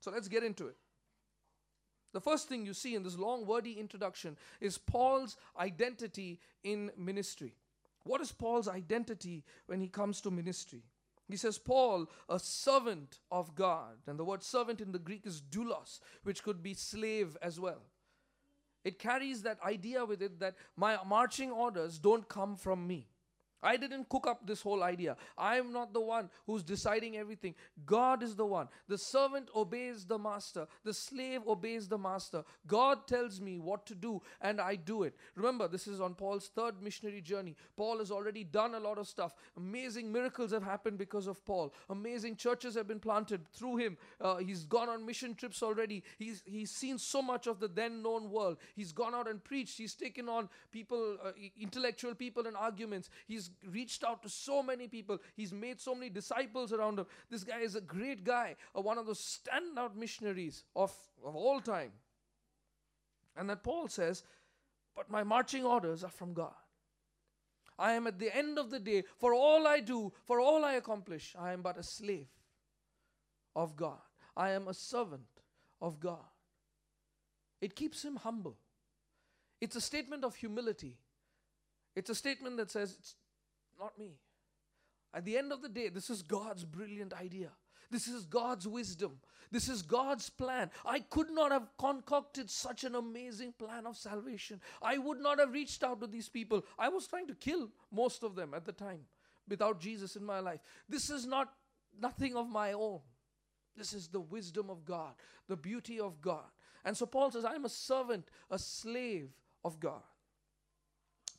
So 0.00 0.10
let's 0.10 0.28
get 0.28 0.42
into 0.42 0.68
it. 0.68 0.76
The 2.12 2.20
first 2.20 2.48
thing 2.48 2.64
you 2.64 2.72
see 2.72 2.94
in 2.94 3.02
this 3.02 3.18
long, 3.18 3.44
wordy 3.44 3.72
introduction 3.72 4.36
is 4.60 4.78
Paul's 4.78 5.36
identity 5.58 6.40
in 6.64 6.90
ministry. 6.96 7.54
What 8.04 8.20
is 8.20 8.32
Paul's 8.32 8.68
identity 8.68 9.44
when 9.66 9.80
he 9.80 9.88
comes 9.88 10.20
to 10.22 10.30
ministry? 10.30 10.82
He 11.28 11.36
says, 11.36 11.58
Paul, 11.58 12.06
a 12.28 12.38
servant 12.38 13.18
of 13.30 13.54
God. 13.54 13.96
And 14.06 14.18
the 14.18 14.24
word 14.24 14.42
servant 14.42 14.80
in 14.80 14.92
the 14.92 14.98
Greek 14.98 15.26
is 15.26 15.42
doulos, 15.42 15.98
which 16.22 16.42
could 16.42 16.62
be 16.62 16.72
slave 16.74 17.36
as 17.42 17.58
well. 17.58 17.82
It 18.86 19.00
carries 19.00 19.42
that 19.42 19.58
idea 19.64 20.04
with 20.04 20.22
it 20.22 20.38
that 20.38 20.54
my 20.76 20.96
marching 21.04 21.50
orders 21.50 21.98
don't 21.98 22.28
come 22.28 22.54
from 22.54 22.86
me. 22.86 23.08
I 23.66 23.76
didn't 23.76 24.08
cook 24.08 24.28
up 24.28 24.46
this 24.46 24.62
whole 24.62 24.84
idea. 24.84 25.16
I 25.36 25.56
am 25.56 25.72
not 25.72 25.92
the 25.92 26.00
one 26.00 26.30
who's 26.46 26.62
deciding 26.62 27.16
everything. 27.16 27.56
God 27.84 28.22
is 28.22 28.36
the 28.36 28.46
one. 28.46 28.68
The 28.88 28.96
servant 28.96 29.48
obeys 29.56 30.04
the 30.04 30.18
master, 30.18 30.68
the 30.84 30.94
slave 30.94 31.40
obeys 31.48 31.88
the 31.88 31.98
master. 31.98 32.44
God 32.68 33.08
tells 33.08 33.40
me 33.40 33.58
what 33.58 33.84
to 33.86 33.96
do, 33.96 34.22
and 34.40 34.60
I 34.60 34.76
do 34.76 35.02
it. 35.02 35.16
Remember, 35.34 35.66
this 35.66 35.88
is 35.88 36.00
on 36.00 36.14
Paul's 36.14 36.48
third 36.54 36.80
missionary 36.80 37.20
journey. 37.20 37.56
Paul 37.76 37.98
has 37.98 38.12
already 38.12 38.44
done 38.44 38.76
a 38.76 38.80
lot 38.80 38.98
of 38.98 39.08
stuff. 39.08 39.34
Amazing 39.56 40.12
miracles 40.12 40.52
have 40.52 40.62
happened 40.62 40.98
because 40.98 41.26
of 41.26 41.44
Paul. 41.44 41.74
Amazing 41.90 42.36
churches 42.36 42.76
have 42.76 42.86
been 42.86 43.00
planted 43.00 43.48
through 43.52 43.78
him. 43.78 43.96
Uh, 44.20 44.36
he's 44.36 44.64
gone 44.64 44.88
on 44.88 45.04
mission 45.04 45.34
trips 45.34 45.60
already. 45.60 46.04
He's, 46.20 46.40
he's 46.46 46.70
seen 46.70 46.98
so 46.98 47.20
much 47.20 47.48
of 47.48 47.58
the 47.58 47.68
then 47.68 48.00
known 48.00 48.30
world. 48.30 48.58
He's 48.76 48.92
gone 48.92 49.14
out 49.14 49.28
and 49.28 49.42
preached. 49.42 49.76
He's 49.76 49.94
taken 49.94 50.28
on 50.28 50.48
people, 50.70 51.16
uh, 51.24 51.32
intellectual 51.60 52.14
people, 52.14 52.46
and 52.46 52.56
arguments. 52.56 53.10
He's 53.26 53.50
reached 53.70 54.04
out 54.04 54.22
to 54.22 54.28
so 54.28 54.62
many 54.62 54.88
people. 54.88 55.18
He's 55.34 55.52
made 55.52 55.80
so 55.80 55.94
many 55.94 56.10
disciples 56.10 56.72
around 56.72 56.98
him. 56.98 57.06
This 57.30 57.44
guy 57.44 57.60
is 57.60 57.74
a 57.74 57.80
great 57.80 58.24
guy, 58.24 58.56
uh, 58.76 58.80
one 58.80 58.98
of 58.98 59.06
the 59.06 59.12
standout 59.12 59.96
missionaries 59.96 60.64
of, 60.74 60.92
of 61.24 61.36
all 61.36 61.60
time. 61.60 61.92
And 63.36 63.50
that 63.50 63.62
Paul 63.62 63.88
says, 63.88 64.22
But 64.94 65.10
my 65.10 65.22
marching 65.22 65.64
orders 65.64 66.04
are 66.04 66.10
from 66.10 66.32
God. 66.32 66.54
I 67.78 67.92
am 67.92 68.06
at 68.06 68.18
the 68.18 68.34
end 68.34 68.58
of 68.58 68.70
the 68.70 68.78
day, 68.78 69.04
for 69.18 69.34
all 69.34 69.66
I 69.66 69.80
do, 69.80 70.12
for 70.24 70.40
all 70.40 70.64
I 70.64 70.74
accomplish, 70.74 71.34
I 71.38 71.52
am 71.52 71.60
but 71.60 71.76
a 71.76 71.82
slave 71.82 72.28
of 73.54 73.76
God. 73.76 73.98
I 74.36 74.50
am 74.50 74.68
a 74.68 74.74
servant 74.74 75.26
of 75.80 76.00
God. 76.00 76.24
It 77.60 77.74
keeps 77.74 78.04
him 78.04 78.16
humble. 78.16 78.56
It's 79.60 79.76
a 79.76 79.80
statement 79.80 80.24
of 80.24 80.36
humility. 80.36 80.96
It's 81.94 82.10
a 82.10 82.14
statement 82.14 82.58
that 82.58 82.70
says, 82.70 83.14
not 83.78 83.98
me. 83.98 84.18
At 85.14 85.24
the 85.24 85.38
end 85.38 85.52
of 85.52 85.62
the 85.62 85.68
day, 85.68 85.88
this 85.88 86.10
is 86.10 86.22
God's 86.22 86.64
brilliant 86.64 87.12
idea. 87.14 87.50
This 87.90 88.08
is 88.08 88.24
God's 88.24 88.66
wisdom. 88.66 89.18
This 89.50 89.68
is 89.68 89.82
God's 89.82 90.28
plan. 90.28 90.70
I 90.84 91.00
could 91.00 91.30
not 91.30 91.52
have 91.52 91.68
concocted 91.78 92.50
such 92.50 92.84
an 92.84 92.94
amazing 92.94 93.54
plan 93.58 93.86
of 93.86 93.96
salvation. 93.96 94.60
I 94.82 94.98
would 94.98 95.20
not 95.20 95.38
have 95.38 95.52
reached 95.52 95.84
out 95.84 96.00
to 96.00 96.06
these 96.06 96.28
people. 96.28 96.64
I 96.78 96.88
was 96.88 97.06
trying 97.06 97.28
to 97.28 97.34
kill 97.34 97.70
most 97.92 98.24
of 98.24 98.34
them 98.34 98.54
at 98.54 98.64
the 98.64 98.72
time 98.72 99.06
without 99.48 99.80
Jesus 99.80 100.16
in 100.16 100.24
my 100.24 100.40
life. 100.40 100.60
This 100.88 101.10
is 101.10 101.26
not 101.26 101.52
nothing 102.00 102.36
of 102.36 102.48
my 102.48 102.72
own. 102.72 103.00
This 103.76 103.92
is 103.92 104.08
the 104.08 104.20
wisdom 104.20 104.68
of 104.68 104.84
God, 104.84 105.12
the 105.48 105.56
beauty 105.56 106.00
of 106.00 106.20
God. 106.20 106.44
And 106.84 106.96
so 106.96 107.06
Paul 107.06 107.30
says, 107.30 107.44
I'm 107.44 107.64
a 107.64 107.70
servant, 107.70 108.28
a 108.50 108.58
slave 108.58 109.30
of 109.64 109.78
God. 109.78 110.02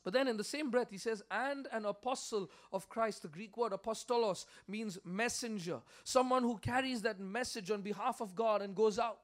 But 0.08 0.14
then 0.14 0.28
in 0.28 0.38
the 0.38 0.42
same 0.42 0.70
breath, 0.70 0.88
he 0.90 0.96
says, 0.96 1.22
and 1.30 1.68
an 1.70 1.84
apostle 1.84 2.50
of 2.72 2.88
Christ. 2.88 3.20
The 3.20 3.28
Greek 3.28 3.58
word 3.58 3.72
apostolos 3.72 4.46
means 4.66 4.96
messenger, 5.04 5.82
someone 6.02 6.44
who 6.44 6.56
carries 6.56 7.02
that 7.02 7.20
message 7.20 7.70
on 7.70 7.82
behalf 7.82 8.22
of 8.22 8.34
God 8.34 8.62
and 8.62 8.74
goes 8.74 8.98
out. 8.98 9.18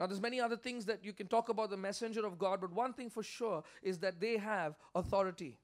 Now, 0.00 0.08
there's 0.08 0.20
many 0.20 0.40
other 0.40 0.56
things 0.56 0.86
that 0.86 1.04
you 1.04 1.12
can 1.12 1.28
talk 1.28 1.50
about 1.50 1.70
the 1.70 1.76
messenger 1.76 2.26
of 2.26 2.36
God, 2.36 2.60
but 2.60 2.72
one 2.72 2.92
thing 2.92 3.10
for 3.10 3.22
sure 3.22 3.62
is 3.80 4.00
that 4.00 4.18
they 4.18 4.38
have 4.38 4.74
authority. 4.96 5.56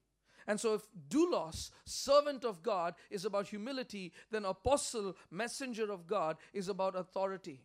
And 0.47 0.61
so, 0.61 0.75
if 0.75 0.83
doulos, 1.09 1.73
servant 1.85 2.45
of 2.45 2.63
God, 2.63 2.95
is 3.11 3.25
about 3.25 3.49
humility, 3.49 4.13
then 4.31 4.45
apostle, 4.45 5.17
messenger 5.33 5.91
of 5.91 6.07
God, 6.07 6.37
is 6.53 6.69
about 6.69 6.95
authority 6.95 7.65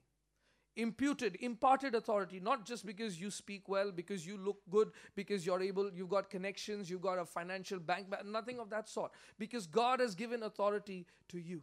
imputed 0.75 1.37
imparted 1.41 1.95
authority 1.95 2.39
not 2.39 2.65
just 2.65 2.85
because 2.85 3.19
you 3.19 3.29
speak 3.29 3.67
well 3.67 3.91
because 3.91 4.25
you 4.25 4.37
look 4.37 4.57
good 4.69 4.91
because 5.15 5.45
you're 5.45 5.61
able 5.61 5.91
you've 5.93 6.09
got 6.09 6.29
connections 6.29 6.89
you've 6.89 7.01
got 7.01 7.19
a 7.19 7.25
financial 7.25 7.77
bank 7.77 8.07
nothing 8.25 8.57
of 8.59 8.69
that 8.69 8.87
sort 8.87 9.11
because 9.37 9.67
god 9.67 9.99
has 9.99 10.15
given 10.15 10.43
authority 10.43 11.05
to 11.27 11.39
you 11.39 11.61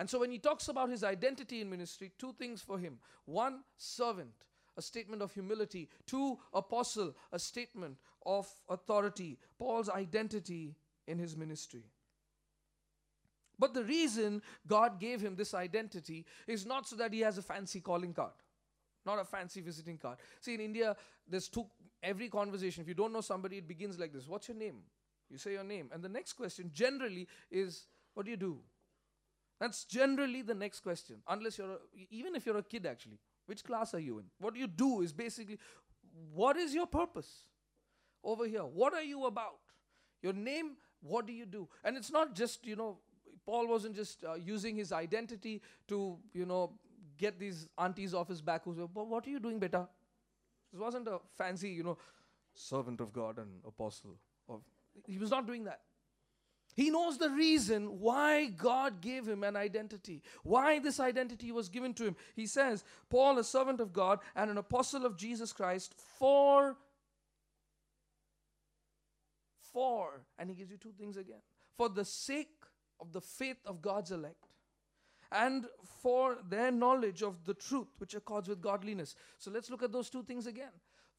And 0.00 0.08
so 0.08 0.18
when 0.20 0.30
he 0.30 0.38
talks 0.38 0.68
about 0.68 0.88
his 0.88 1.04
identity 1.04 1.60
in 1.60 1.68
ministry, 1.68 2.10
two 2.18 2.32
things 2.38 2.62
for 2.62 2.78
him. 2.78 2.98
One, 3.26 3.64
servant, 3.76 4.32
a 4.78 4.80
statement 4.80 5.20
of 5.20 5.34
humility. 5.34 5.90
Two, 6.06 6.38
apostle, 6.54 7.14
a 7.32 7.38
statement 7.38 7.98
of 8.24 8.48
authority. 8.70 9.38
Paul's 9.58 9.90
identity 9.90 10.74
in 11.06 11.18
his 11.18 11.36
ministry. 11.36 11.84
But 13.60 13.74
the 13.74 13.84
reason 13.84 14.40
God 14.66 14.98
gave 14.98 15.20
him 15.20 15.36
this 15.36 15.52
identity 15.52 16.24
is 16.46 16.64
not 16.64 16.88
so 16.88 16.96
that 16.96 17.12
he 17.12 17.20
has 17.20 17.36
a 17.36 17.42
fancy 17.42 17.80
calling 17.80 18.14
card, 18.14 18.32
not 19.04 19.18
a 19.18 19.24
fancy 19.24 19.60
visiting 19.60 19.98
card. 19.98 20.16
See, 20.40 20.54
in 20.54 20.60
India, 20.60 20.96
there's 21.28 21.48
two, 21.48 21.66
every 22.02 22.30
conversation, 22.30 22.80
if 22.80 22.88
you 22.88 22.94
don't 22.94 23.12
know 23.12 23.20
somebody, 23.20 23.58
it 23.58 23.68
begins 23.68 23.98
like 23.98 24.14
this 24.14 24.26
What's 24.26 24.48
your 24.48 24.56
name? 24.56 24.78
You 25.30 25.36
say 25.36 25.52
your 25.52 25.62
name. 25.62 25.90
And 25.92 26.02
the 26.02 26.08
next 26.08 26.32
question 26.32 26.70
generally 26.72 27.28
is, 27.50 27.86
What 28.14 28.24
do 28.24 28.30
you 28.30 28.38
do? 28.38 28.58
That's 29.60 29.84
generally 29.84 30.40
the 30.40 30.54
next 30.54 30.80
question. 30.80 31.16
Unless 31.28 31.58
you're, 31.58 31.72
a, 31.72 31.78
even 32.10 32.34
if 32.34 32.46
you're 32.46 32.56
a 32.56 32.62
kid 32.62 32.86
actually, 32.86 33.18
which 33.44 33.62
class 33.62 33.92
are 33.92 34.00
you 34.00 34.18
in? 34.20 34.24
What 34.38 34.54
do 34.54 34.60
you 34.60 34.68
do 34.68 35.02
is 35.02 35.12
basically, 35.12 35.58
what 36.32 36.56
is 36.56 36.74
your 36.74 36.86
purpose 36.86 37.44
over 38.24 38.46
here? 38.46 38.62
What 38.62 38.94
are 38.94 39.02
you 39.02 39.26
about? 39.26 39.58
Your 40.22 40.32
name, 40.32 40.76
what 41.02 41.26
do 41.26 41.34
you 41.34 41.44
do? 41.44 41.68
And 41.84 41.98
it's 41.98 42.10
not 42.10 42.34
just, 42.34 42.66
you 42.66 42.74
know, 42.74 42.98
Paul 43.44 43.68
wasn't 43.68 43.96
just 43.96 44.24
uh, 44.24 44.34
using 44.34 44.76
his 44.76 44.92
identity 44.92 45.62
to, 45.88 46.18
you 46.32 46.46
know, 46.46 46.72
get 47.18 47.38
these 47.38 47.68
aunties 47.78 48.14
off 48.14 48.28
his 48.28 48.40
back 48.40 48.64
who 48.64 48.74
said, 48.74 48.88
but 48.94 49.06
what 49.06 49.26
are 49.26 49.30
you 49.30 49.40
doing, 49.40 49.58
beta? 49.58 49.88
This 50.72 50.80
wasn't 50.80 51.08
a 51.08 51.18
fancy, 51.36 51.70
you 51.70 51.82
know, 51.82 51.98
servant 52.54 53.00
of 53.00 53.12
God 53.12 53.38
and 53.38 53.48
apostle. 53.66 54.16
Of, 54.48 54.60
he 55.06 55.18
was 55.18 55.30
not 55.30 55.46
doing 55.46 55.64
that. 55.64 55.80
He 56.76 56.88
knows 56.88 57.18
the 57.18 57.30
reason 57.30 58.00
why 58.00 58.46
God 58.46 59.00
gave 59.00 59.26
him 59.26 59.42
an 59.42 59.56
identity, 59.56 60.22
why 60.44 60.78
this 60.78 61.00
identity 61.00 61.50
was 61.50 61.68
given 61.68 61.92
to 61.94 62.04
him. 62.04 62.16
He 62.36 62.46
says, 62.46 62.84
Paul, 63.10 63.38
a 63.38 63.44
servant 63.44 63.80
of 63.80 63.92
God 63.92 64.20
and 64.36 64.50
an 64.50 64.56
apostle 64.56 65.04
of 65.04 65.16
Jesus 65.16 65.52
Christ, 65.52 65.94
for, 66.18 66.76
for, 69.72 70.22
and 70.38 70.48
he 70.48 70.54
gives 70.54 70.70
you 70.70 70.76
two 70.76 70.92
things 70.96 71.16
again, 71.16 71.42
for 71.76 71.88
the 71.88 72.04
sake 72.04 72.59
of 73.00 73.12
the 73.12 73.20
faith 73.20 73.58
of 73.66 73.82
God's 73.82 74.10
elect 74.10 74.46
and 75.32 75.66
for 76.02 76.38
their 76.48 76.70
knowledge 76.70 77.22
of 77.22 77.44
the 77.44 77.54
truth 77.54 77.88
which 77.98 78.14
accords 78.14 78.48
with 78.48 78.60
godliness. 78.60 79.14
So 79.38 79.50
let's 79.50 79.70
look 79.70 79.82
at 79.82 79.92
those 79.92 80.10
two 80.10 80.22
things 80.22 80.46
again 80.46 80.72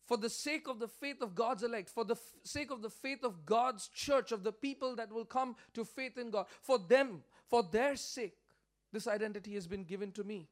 for 0.06 0.18
the 0.18 0.30
sake 0.30 0.68
of 0.68 0.80
the 0.80 0.88
faith 0.88 1.22
of 1.22 1.36
God's 1.36 1.64
elect, 1.64 1.90
for 1.90 2.04
the 2.04 2.16
f- 2.16 2.34
sake 2.44 2.72
of 2.72 2.82
the 2.82 2.90
faith 2.90 3.24
of 3.24 3.46
God's 3.46 3.88
church, 3.88 4.32
of 4.32 4.44
the 4.44 4.52
people 4.52 4.96
that 4.96 5.12
will 5.12 5.26
come 5.26 5.56
to 5.74 5.86
faith 5.86 6.18
in 6.18 6.32
God, 6.32 6.48
for 6.62 6.78
them, 6.78 7.24
for 7.48 7.64
their 7.64 7.96
sake, 7.96 8.36
this 8.92 9.08
identity 9.08 9.54
has 9.54 9.68
been 9.68 9.84
given 9.84 10.12
to 10.12 10.24
me. 10.24 10.50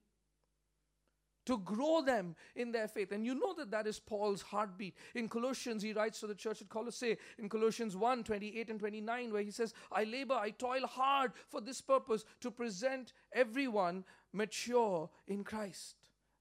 To 1.50 1.58
grow 1.58 2.04
them 2.04 2.36
in 2.56 2.72
their 2.72 2.88
faith. 2.88 3.12
And 3.12 3.26
you 3.26 3.34
know 3.34 3.56
that 3.56 3.72
that 3.72 3.88
is 3.88 4.00
Paul's 4.00 4.44
heartbeat. 4.44 4.94
In 5.16 5.28
Colossians, 5.28 5.82
he 5.82 5.94
writes 5.94 6.20
to 6.20 6.28
the 6.28 6.36
church 6.36 6.62
at 6.62 6.70
Colossae, 6.70 7.18
in 7.40 7.50
Colossians 7.50 7.98
1 7.98 8.24
28 8.24 8.70
and 8.70 8.80
29, 8.80 9.34
where 9.34 9.42
he 9.42 9.50
says, 9.50 9.74
I 9.92 10.04
labor, 10.04 10.36
I 10.36 10.52
toil 10.52 10.86
hard 10.86 11.32
for 11.48 11.60
this 11.60 11.82
purpose 11.82 12.24
to 12.42 12.52
present 12.52 13.14
everyone 13.34 14.04
mature 14.32 15.10
in 15.28 15.44
Christ. 15.44 15.96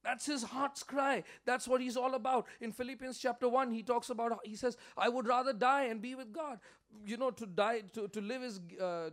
That's 0.05 0.27
his 0.27 0.43
heart's 0.43 0.83
cry. 0.83 1.25
That's 1.47 1.67
what 1.67 1.81
he's 1.81 1.97
all 1.97 2.15
about. 2.15 2.45
In 2.61 2.71
Philippians 2.71 3.19
chapter 3.19 3.49
1, 3.49 3.73
he 3.73 3.83
talks 3.83 4.11
about, 4.11 4.39
he 4.45 4.57
says, 4.57 4.77
I 4.95 5.09
would 5.09 5.27
rather 5.27 5.55
die 5.55 5.85
and 5.85 6.03
be 6.03 6.17
with 6.17 6.35
God. 6.35 6.61
You 7.07 7.17
know, 7.17 7.31
to 7.31 7.47
die, 7.47 7.85
to, 7.95 8.09
to 8.09 8.21
live 8.21 8.43
is. 8.43 8.61
Uh, 8.79 9.09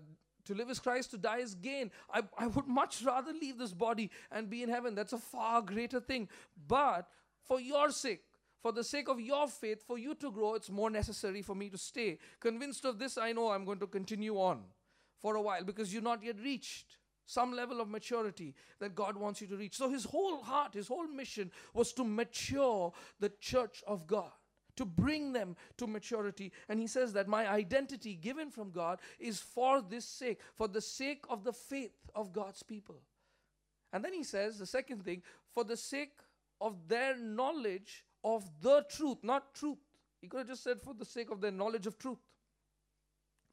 to 0.46 0.54
live 0.54 0.70
is 0.70 0.80
Christ, 0.80 1.12
to 1.12 1.18
die 1.18 1.40
is 1.40 1.56
gain. 1.56 1.92
I, 2.14 2.24
I 2.38 2.48
would 2.48 2.68
much 2.68 3.04
rather 3.04 3.34
leave 3.34 3.58
this 3.58 3.74
body 3.74 4.12
and 4.32 4.50
be 4.50 4.64
in 4.64 4.70
heaven. 4.70 4.96
That's 4.96 5.14
a 5.14 5.18
far 5.18 5.62
greater 5.62 6.00
thing. 6.00 6.30
But 6.68 7.08
for 7.48 7.60
your 7.60 7.92
sake, 7.92 8.24
for 8.62 8.72
the 8.72 8.84
sake 8.84 9.10
of 9.10 9.20
your 9.20 9.48
faith, 9.48 9.84
for 9.86 9.98
you 9.98 10.16
to 10.16 10.32
grow, 10.32 10.56
it's 10.56 10.70
more 10.70 10.90
necessary 10.90 11.42
for 11.42 11.56
me 11.56 11.70
to 11.70 11.78
stay. 11.78 12.18
Convinced 12.40 12.86
of 12.86 12.98
this, 12.98 13.18
I 13.18 13.32
know 13.32 13.50
I'm 13.50 13.66
going 13.66 13.80
to 13.80 13.88
continue 13.88 14.36
on 14.36 14.64
for 15.22 15.36
a 15.36 15.42
while 15.42 15.64
because 15.64 15.94
you're 15.94 16.02
not 16.02 16.24
yet 16.24 16.40
reached 16.42 16.98
some 17.25 17.54
level 17.56 17.82
of 17.82 17.90
maturity 17.90 18.56
that 18.80 18.96
God 18.96 19.18
wants 19.18 19.42
you 19.42 19.48
to 19.48 19.58
reach. 19.58 19.75
So 19.75 19.90
his 19.90 20.06
whole 20.06 20.42
heart, 20.42 20.74
his 20.74 20.88
whole 20.88 21.08
mission 21.08 21.52
was 21.74 21.94
to 21.94 22.04
mature 22.04 22.94
the 23.20 23.32
church 23.40 23.84
of 23.88 24.08
God, 24.08 24.32
to 24.75 24.86
bring 24.86 25.34
them 25.34 25.55
to 25.77 25.88
maturity. 25.88 26.51
And 26.70 26.79
he 26.79 26.88
says 26.88 27.13
that 27.13 27.27
my 27.27 27.50
identity 27.50 28.15
given 28.15 28.50
from 28.50 28.72
God 28.72 29.00
is 29.20 29.39
for 29.39 29.82
this 29.82 30.05
sake, 30.05 30.39
for 30.55 30.67
the 30.67 30.82
sake 30.82 31.25
of 31.29 31.44
the 31.44 31.53
faith 31.53 31.96
of 32.13 32.34
God's 32.34 32.63
people. 32.63 33.01
And 33.94 34.03
then 34.03 34.13
he 34.13 34.24
says 34.24 34.58
the 34.58 34.65
second 34.65 35.03
thing, 35.03 35.22
for 35.53 35.63
the 35.63 35.77
sake 35.77 36.20
of 36.60 36.88
their 36.88 37.17
knowledge 37.17 38.05
of 38.24 38.44
the 38.62 38.86
truth, 38.89 39.17
not 39.24 39.53
truth. 39.53 39.77
He 40.22 40.27
could 40.27 40.39
have 40.39 40.48
just 40.48 40.63
said 40.63 40.82
for 40.82 40.94
the 40.94 41.05
sake 41.05 41.32
of 41.32 41.41
their 41.41 41.51
knowledge 41.51 41.88
of 41.88 41.98
truth. 41.98 42.17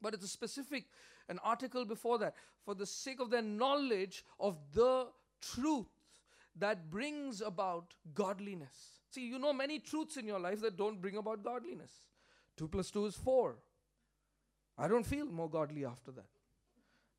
But 0.01 0.13
it's 0.13 0.25
a 0.25 0.27
specific 0.27 0.85
an 1.29 1.39
article 1.43 1.85
before 1.85 2.17
that, 2.19 2.35
for 2.65 2.75
the 2.75 2.85
sake 2.85 3.19
of 3.19 3.29
their 3.29 3.41
knowledge 3.41 4.25
of 4.39 4.57
the 4.73 5.07
truth 5.41 5.87
that 6.57 6.89
brings 6.89 7.41
about 7.41 7.93
godliness. 8.13 9.02
See, 9.13 9.27
you 9.27 9.37
know 9.37 9.53
many 9.53 9.77
truths 9.77 10.17
in 10.17 10.25
your 10.25 10.39
life 10.39 10.61
that 10.61 10.75
don't 10.75 10.99
bring 10.99 11.17
about 11.17 11.43
godliness. 11.43 11.91
2 12.57 12.67
plus 12.67 12.89
2 12.89 13.05
is 13.05 13.15
4. 13.15 13.55
I 14.75 14.87
don't 14.87 15.05
feel 15.05 15.27
more 15.27 15.47
godly 15.47 15.85
after 15.85 16.11
that. 16.13 16.25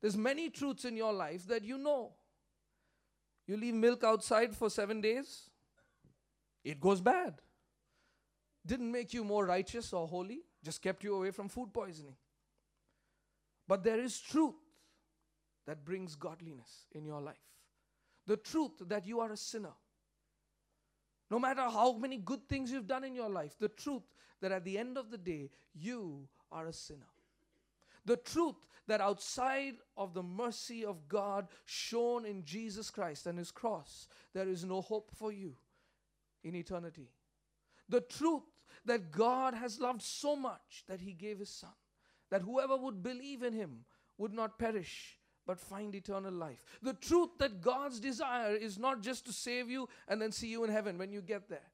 There's 0.01 0.17
many 0.17 0.49
truths 0.49 0.83
in 0.83 0.97
your 0.97 1.13
life 1.13 1.47
that 1.47 1.63
you 1.63 1.77
know. 1.77 2.11
You 3.47 3.55
leave 3.55 3.75
milk 3.75 4.03
outside 4.03 4.53
for 4.53 4.69
7 4.69 4.99
days, 4.99 5.49
it 6.65 6.81
goes 6.81 6.99
bad. 6.99 7.35
Didn't 8.65 8.91
make 8.91 9.13
you 9.13 9.23
more 9.23 9.45
righteous 9.45 9.93
or 9.93 10.05
holy, 10.05 10.41
just 10.63 10.81
kept 10.81 11.01
you 11.01 11.15
away 11.15 11.31
from 11.31 11.47
food 11.47 11.73
poisoning. 11.73 12.15
But 13.69 13.85
there 13.85 14.01
is 14.01 14.19
truth 14.19 14.55
that 15.65 15.85
brings 15.85 16.15
godliness 16.15 16.87
in 16.91 17.05
your 17.05 17.21
life. 17.21 17.37
The 18.27 18.35
truth 18.35 18.71
that 18.81 19.07
you 19.07 19.21
are 19.21 19.31
a 19.31 19.37
sinner. 19.37 19.75
No 21.29 21.39
matter 21.39 21.61
how 21.61 21.93
many 21.93 22.17
good 22.17 22.47
things 22.47 22.71
you've 22.71 22.87
done 22.87 23.03
in 23.03 23.15
your 23.15 23.29
life, 23.29 23.55
the 23.59 23.69
truth 23.69 24.03
that 24.41 24.51
at 24.51 24.63
the 24.63 24.77
end 24.77 24.97
of 24.97 25.09
the 25.09 25.17
day, 25.17 25.49
you 25.73 26.27
are 26.51 26.67
a 26.67 26.73
sinner. 26.73 27.09
The 28.05 28.17
truth 28.17 28.55
that 28.87 29.01
outside 29.01 29.75
of 29.97 30.13
the 30.13 30.21
mercy 30.21 30.85
of 30.85 31.07
God 31.07 31.47
shown 31.65 32.25
in 32.25 32.43
Jesus 32.43 32.91
Christ 32.91 33.25
and 33.25 33.39
His 33.39 33.49
cross, 33.49 34.07
there 34.33 34.47
is 34.47 34.63
no 34.63 34.81
hope 34.81 35.09
for 35.15 35.31
you 35.31 35.55
in 36.43 36.55
eternity. 36.55 37.09
The 37.89 38.01
truth 38.01 38.43
that 38.85 39.11
God 39.11 39.55
has 39.55 39.79
loved 39.79 40.03
so 40.03 40.35
much 40.35 40.83
that 40.87 41.01
He 41.01 41.13
gave 41.13 41.39
His 41.39 41.49
Son 41.49 41.71
that 42.29 42.41
whoever 42.41 42.75
would 42.75 43.03
believe 43.03 43.43
in 43.43 43.53
him 43.53 43.85
would 44.17 44.33
not 44.33 44.57
perish 44.57 45.17
but 45.45 45.59
find 45.59 45.95
eternal 45.95 46.33
life. 46.33 46.63
The 46.81 46.93
truth 46.93 47.29
that 47.39 47.61
God's 47.61 47.99
desire 47.99 48.55
is 48.55 48.77
not 48.77 49.01
just 49.01 49.25
to 49.25 49.33
save 49.33 49.69
you 49.69 49.87
and 50.07 50.21
then 50.21 50.31
see 50.31 50.47
you 50.47 50.63
in 50.63 50.71
heaven 50.71 50.97
when 50.97 51.11
you 51.11 51.21
get 51.21 51.49
there, 51.49 51.71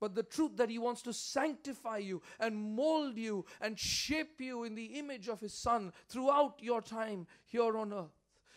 but 0.00 0.14
the 0.14 0.22
truth 0.22 0.56
that 0.56 0.70
He 0.70 0.78
wants 0.78 1.02
to 1.02 1.12
sanctify 1.12 1.98
you 1.98 2.22
and 2.38 2.56
mold 2.56 3.16
you 3.16 3.44
and 3.60 3.78
shape 3.78 4.40
you 4.40 4.64
in 4.64 4.74
the 4.74 4.98
image 4.98 5.28
of 5.28 5.40
His 5.40 5.52
Son 5.52 5.92
throughout 6.08 6.54
your 6.60 6.80
time 6.80 7.26
here 7.44 7.76
on 7.76 7.92
earth. 7.92 8.16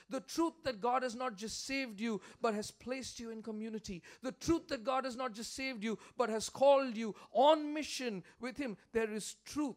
The 0.10 0.22
truth 0.22 0.53
that 0.63 0.79
God 0.79 1.01
has 1.03 1.15
not 1.15 1.36
just 1.36 1.65
saved 1.65 2.00
you, 2.00 2.22
but 2.41 2.53
has 2.53 2.72
placed 2.72 3.20
you 3.20 3.32
in 3.32 3.41
community. 3.41 4.03
The 4.22 4.34
truth 4.34 4.67
that 4.67 4.84
God 4.84 5.05
has 5.05 5.15
not 5.15 5.34
just 5.34 5.55
saved 5.55 5.84
you, 5.84 5.98
but 6.17 6.29
has 6.29 6.50
called 6.50 6.96
you 6.96 7.15
on 7.32 7.74
mission 7.74 8.24
with 8.39 8.58
Him. 8.58 8.77
There 8.91 9.12
is 9.12 9.36
truth 9.46 9.75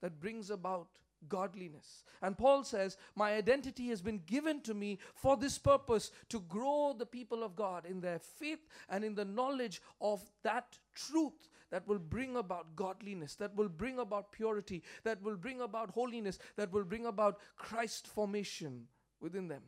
that 0.00 0.20
brings 0.20 0.50
about 0.50 0.88
godliness. 1.28 2.04
And 2.22 2.36
Paul 2.36 2.64
says, 2.64 2.96
My 3.14 3.34
identity 3.34 3.88
has 3.88 4.02
been 4.02 4.20
given 4.26 4.60
to 4.62 4.74
me 4.74 4.98
for 5.14 5.36
this 5.36 5.58
purpose 5.58 6.10
to 6.28 6.40
grow 6.40 6.94
the 6.96 7.06
people 7.06 7.42
of 7.42 7.56
God 7.56 7.86
in 7.86 8.00
their 8.00 8.18
faith 8.18 8.66
and 8.88 9.04
in 9.04 9.14
the 9.14 9.24
knowledge 9.24 9.80
of 10.00 10.22
that 10.42 10.78
truth 10.94 11.48
that 11.70 11.86
will 11.86 11.98
bring 11.98 12.36
about 12.36 12.76
godliness, 12.76 13.34
that 13.36 13.54
will 13.54 13.68
bring 13.68 13.98
about 13.98 14.32
purity, 14.32 14.82
that 15.04 15.22
will 15.22 15.36
bring 15.36 15.60
about 15.60 15.90
holiness, 15.90 16.38
that 16.56 16.72
will 16.72 16.84
bring 16.84 17.06
about 17.06 17.38
Christ 17.56 18.06
formation 18.06 18.86
within 19.20 19.48
them. 19.48 19.62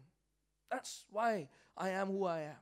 That's 0.70 1.04
why 1.10 1.48
I 1.76 1.90
am 1.90 2.08
who 2.08 2.24
I 2.24 2.40
am. 2.40 2.56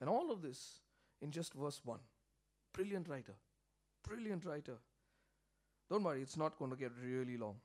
And 0.00 0.10
all 0.10 0.30
of 0.30 0.42
this 0.42 0.80
in 1.20 1.30
just 1.30 1.54
verse 1.54 1.80
1. 1.84 1.98
Brilliant 2.72 3.08
writer. 3.08 3.34
Brilliant 4.06 4.44
writer. 4.44 4.78
Don't 5.92 6.04
worry, 6.04 6.22
it's 6.22 6.38
not 6.38 6.58
going 6.58 6.70
to 6.70 6.76
get 6.78 6.90
really 7.04 7.36
long. 7.36 7.56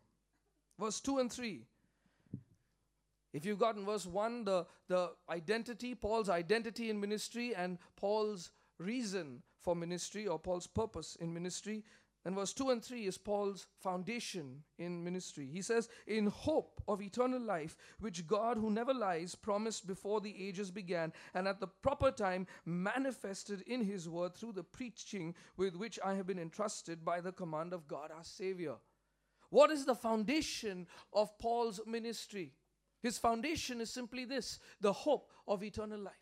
Verse 0.78 1.00
2 1.00 1.20
and 1.20 1.32
3. 1.32 1.64
If 3.32 3.46
you've 3.46 3.58
gotten 3.58 3.86
verse 3.86 4.06
1, 4.06 4.44
the, 4.44 4.66
the 4.90 5.12
identity, 5.30 5.96
Paul's 5.96 6.28
identity 6.28 6.90
in 6.90 7.00
ministry, 7.00 7.56
and 7.56 7.78
Paul's 7.96 8.52
reason 8.80 9.44
for 9.62 9.78
ministry 9.78 10.28
or 10.28 10.38
Paul's 10.38 10.68
purpose 10.68 11.16
in 11.22 11.34
ministry, 11.34 11.86
And 12.28 12.36
verse 12.36 12.52
2 12.52 12.72
and 12.72 12.84
3 12.84 13.06
is 13.06 13.18
Paul's 13.18 13.68
foundation 13.80 14.62
in 14.78 15.02
ministry. 15.02 15.48
He 15.50 15.62
says, 15.62 15.88
In 16.08 16.28
hope 16.28 16.82
of 16.86 17.02
eternal 17.02 17.40
life, 17.40 17.78
which 18.02 18.28
God, 18.28 18.58
who 18.58 18.70
never 18.70 18.94
lies, 18.94 19.34
promised 19.34 19.88
before 19.88 20.20
the 20.20 20.36
ages 20.38 20.70
began, 20.70 21.14
and 21.34 21.48
at 21.48 21.62
the 21.62 21.68
proper 21.68 22.12
time 22.12 22.46
manifested 22.66 23.62
in 23.62 23.82
his 23.82 24.10
word 24.10 24.36
through 24.36 24.52
the 24.52 24.64
preaching 24.66 25.36
with 25.56 25.78
which 25.78 26.00
I 26.04 26.16
have 26.16 26.28
been 26.28 26.38
entrusted 26.38 27.06
by 27.06 27.22
the 27.22 27.32
command 27.32 27.72
of 27.72 27.88
God 27.88 28.12
our 28.12 28.26
Savior. 28.26 28.76
What 29.50 29.72
is 29.72 29.86
the 29.86 29.96
foundation 29.96 30.86
of 31.14 31.40
Paul's 31.40 31.80
ministry? 31.88 32.52
His 33.02 33.18
foundation 33.18 33.80
is 33.80 33.90
simply 33.90 34.26
this 34.26 34.60
the 34.82 34.92
hope 34.92 35.32
of 35.48 35.64
eternal 35.64 36.02
life. 36.02 36.14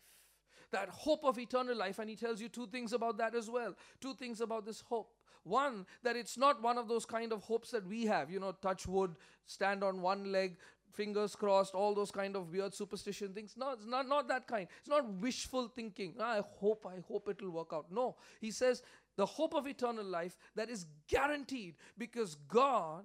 That 0.70 0.88
hope 0.88 1.24
of 1.24 1.36
eternal 1.36 1.76
life, 1.76 1.98
and 1.98 2.08
he 2.08 2.14
tells 2.14 2.40
you 2.40 2.48
two 2.48 2.68
things 2.68 2.92
about 2.92 3.18
that 3.18 3.34
as 3.34 3.50
well. 3.50 3.74
Two 4.00 4.14
things 4.14 4.40
about 4.40 4.64
this 4.64 4.82
hope. 4.82 5.15
One, 5.46 5.86
that 6.02 6.16
it's 6.16 6.36
not 6.36 6.60
one 6.60 6.76
of 6.76 6.88
those 6.88 7.06
kind 7.06 7.32
of 7.32 7.42
hopes 7.42 7.70
that 7.70 7.86
we 7.86 8.04
have, 8.06 8.30
you 8.30 8.40
know, 8.40 8.50
touch 8.50 8.86
wood, 8.86 9.14
stand 9.46 9.84
on 9.84 10.02
one 10.02 10.32
leg, 10.32 10.56
fingers 10.92 11.36
crossed, 11.36 11.72
all 11.74 11.94
those 11.94 12.10
kind 12.10 12.34
of 12.34 12.50
weird 12.50 12.74
superstition 12.74 13.32
things. 13.32 13.54
No, 13.56 13.70
it's 13.70 13.86
not, 13.86 14.08
not 14.08 14.26
that 14.26 14.48
kind. 14.48 14.66
It's 14.80 14.88
not 14.88 15.08
wishful 15.20 15.68
thinking. 15.68 16.14
Ah, 16.18 16.38
I 16.38 16.42
hope, 16.58 16.84
I 16.84 17.00
hope 17.06 17.28
it 17.28 17.40
will 17.40 17.50
work 17.52 17.70
out. 17.72 17.86
No, 17.92 18.16
he 18.40 18.50
says 18.50 18.82
the 19.16 19.26
hope 19.26 19.54
of 19.54 19.68
eternal 19.68 20.04
life 20.04 20.36
that 20.56 20.68
is 20.68 20.86
guaranteed 21.08 21.76
because 21.96 22.34
God 22.48 23.04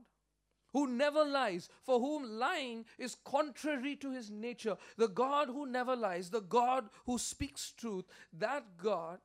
who 0.74 0.88
never 0.88 1.24
lies, 1.24 1.70
for 1.84 2.00
whom 2.00 2.40
lying 2.40 2.86
is 2.98 3.18
contrary 3.26 3.96
to 3.98 4.10
his 4.12 4.32
nature. 4.32 4.78
The 4.98 5.10
God 5.10 5.50
who 5.50 5.66
never 5.66 5.96
lies, 5.96 6.30
the 6.30 6.42
God 6.42 6.90
who 7.06 7.18
speaks 7.18 7.72
truth, 7.72 8.06
that 8.34 8.78
God 8.82 9.20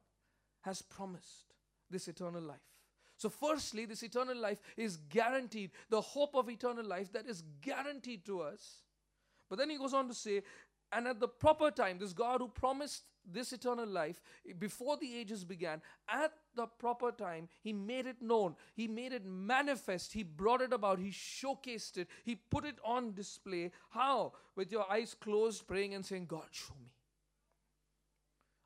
has 0.62 0.82
promised 0.82 1.54
this 1.88 2.08
eternal 2.08 2.42
life. 2.42 2.75
So, 3.16 3.28
firstly, 3.28 3.86
this 3.86 4.02
eternal 4.02 4.36
life 4.36 4.58
is 4.76 4.98
guaranteed, 5.08 5.70
the 5.88 6.00
hope 6.00 6.34
of 6.34 6.50
eternal 6.50 6.84
life 6.84 7.12
that 7.12 7.26
is 7.26 7.42
guaranteed 7.62 8.24
to 8.26 8.40
us. 8.40 8.82
But 9.48 9.58
then 9.58 9.70
he 9.70 9.78
goes 9.78 9.94
on 9.94 10.08
to 10.08 10.14
say, 10.14 10.42
and 10.92 11.06
at 11.06 11.20
the 11.20 11.28
proper 11.28 11.70
time, 11.70 11.98
this 11.98 12.12
God 12.12 12.40
who 12.40 12.48
promised 12.48 13.04
this 13.30 13.52
eternal 13.52 13.86
life 13.86 14.20
before 14.58 14.96
the 14.96 15.16
ages 15.16 15.44
began, 15.44 15.82
at 16.08 16.32
the 16.54 16.66
proper 16.66 17.10
time, 17.10 17.48
He 17.60 17.72
made 17.72 18.06
it 18.06 18.22
known. 18.22 18.54
He 18.74 18.86
made 18.86 19.12
it 19.12 19.24
manifest. 19.24 20.12
He 20.12 20.22
brought 20.22 20.60
it 20.60 20.72
about. 20.72 20.98
He 20.98 21.10
showcased 21.10 21.96
it. 21.96 22.08
He 22.24 22.36
put 22.36 22.64
it 22.64 22.78
on 22.84 23.14
display. 23.14 23.72
How? 23.90 24.32
With 24.54 24.70
your 24.70 24.90
eyes 24.90 25.14
closed, 25.14 25.66
praying 25.66 25.94
and 25.94 26.04
saying, 26.04 26.26
God, 26.26 26.46
show 26.52 26.74
me. 26.80 26.92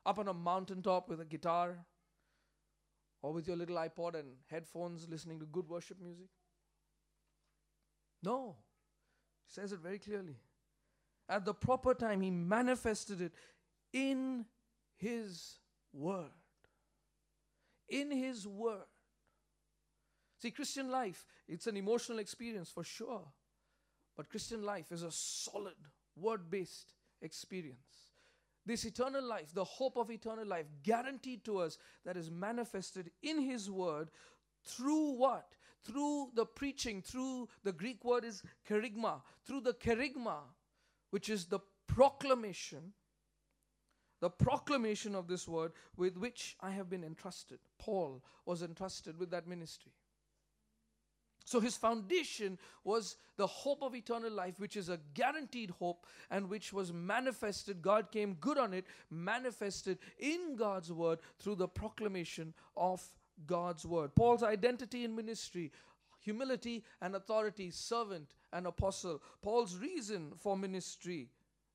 Up 0.05 0.19
on 0.19 0.27
a 0.27 0.33
mountaintop 0.33 1.09
with 1.09 1.21
a 1.21 1.25
guitar, 1.25 1.85
or 3.21 3.33
with 3.33 3.47
your 3.47 3.55
little 3.55 3.75
iPod 3.75 4.15
and 4.15 4.27
headphones 4.49 5.07
listening 5.09 5.39
to 5.39 5.45
good 5.45 5.67
worship 5.69 5.97
music? 6.01 6.27
No. 8.23 8.55
He 9.47 9.53
says 9.53 9.71
it 9.71 9.79
very 9.79 9.99
clearly. 9.99 10.37
At 11.29 11.45
the 11.45 11.53
proper 11.53 11.93
time, 11.93 12.21
He 12.21 12.31
manifested 12.31 13.21
it 13.21 13.33
in 13.93 14.45
His 14.97 15.59
Word. 15.93 16.31
In 17.89 18.11
His 18.11 18.47
Word. 18.47 18.87
See, 20.41 20.51
Christian 20.51 20.89
life, 20.89 21.25
it's 21.47 21.67
an 21.67 21.77
emotional 21.77 22.19
experience 22.19 22.69
for 22.69 22.83
sure. 22.83 23.21
But 24.17 24.29
Christian 24.29 24.63
life 24.63 24.91
is 24.91 25.03
a 25.03 25.11
solid, 25.11 25.75
word 26.15 26.49
based 26.49 26.93
experience. 27.21 28.10
This 28.65 28.85
eternal 28.85 29.23
life, 29.23 29.53
the 29.53 29.63
hope 29.63 29.97
of 29.97 30.11
eternal 30.11 30.45
life, 30.45 30.67
guaranteed 30.83 31.43
to 31.45 31.57
us 31.59 31.77
that 32.05 32.17
is 32.17 32.29
manifested 32.29 33.11
in 33.23 33.41
His 33.41 33.69
Word 33.69 34.09
through 34.63 35.13
what? 35.13 35.47
Through 35.83 36.29
the 36.35 36.45
preaching, 36.45 37.01
through 37.01 37.49
the 37.63 37.71
Greek 37.71 38.05
word 38.05 38.23
is 38.23 38.43
kerygma, 38.69 39.21
through 39.47 39.61
the 39.61 39.73
kerygma, 39.73 40.41
which 41.09 41.27
is 41.27 41.45
the 41.45 41.59
proclamation 41.87 42.93
the 44.21 44.29
proclamation 44.29 45.15
of 45.15 45.27
this 45.27 45.47
word 45.47 45.71
with 45.97 46.15
which 46.15 46.55
I 46.61 46.69
have 46.71 46.89
been 46.89 47.03
entrusted. 47.03 47.59
Paul 47.79 48.23
was 48.45 48.61
entrusted 48.61 49.17
with 49.17 49.31
that 49.31 49.47
ministry. 49.47 49.91
So 51.45 51.59
his 51.59 51.75
foundation 51.75 52.57
was 52.83 53.17
the 53.37 53.47
hope 53.47 53.81
of 53.81 53.95
eternal 53.95 54.31
life, 54.31 54.59
which 54.59 54.77
is 54.77 54.89
a 54.89 54.99
guaranteed 55.13 55.71
hope 55.71 56.05
and 56.29 56.49
which 56.49 56.71
was 56.71 56.93
manifested. 56.93 57.81
God 57.81 58.11
came 58.11 58.35
good 58.35 58.57
on 58.57 58.73
it, 58.73 58.85
manifested 59.09 59.97
in 60.19 60.55
God's 60.55 60.91
word 60.91 61.19
through 61.39 61.55
the 61.55 61.67
proclamation 61.67 62.53
of 62.77 63.01
God's 63.47 63.85
word. 63.85 64.13
Paul's 64.15 64.43
identity 64.43 65.03
in 65.03 65.15
ministry, 65.15 65.71
humility 66.19 66.83
and 67.01 67.15
authority, 67.15 67.71
servant 67.71 68.35
and 68.53 68.67
apostle. 68.67 69.21
Paul's 69.41 69.77
reason 69.77 70.33
for 70.37 70.55
ministry 70.55 71.29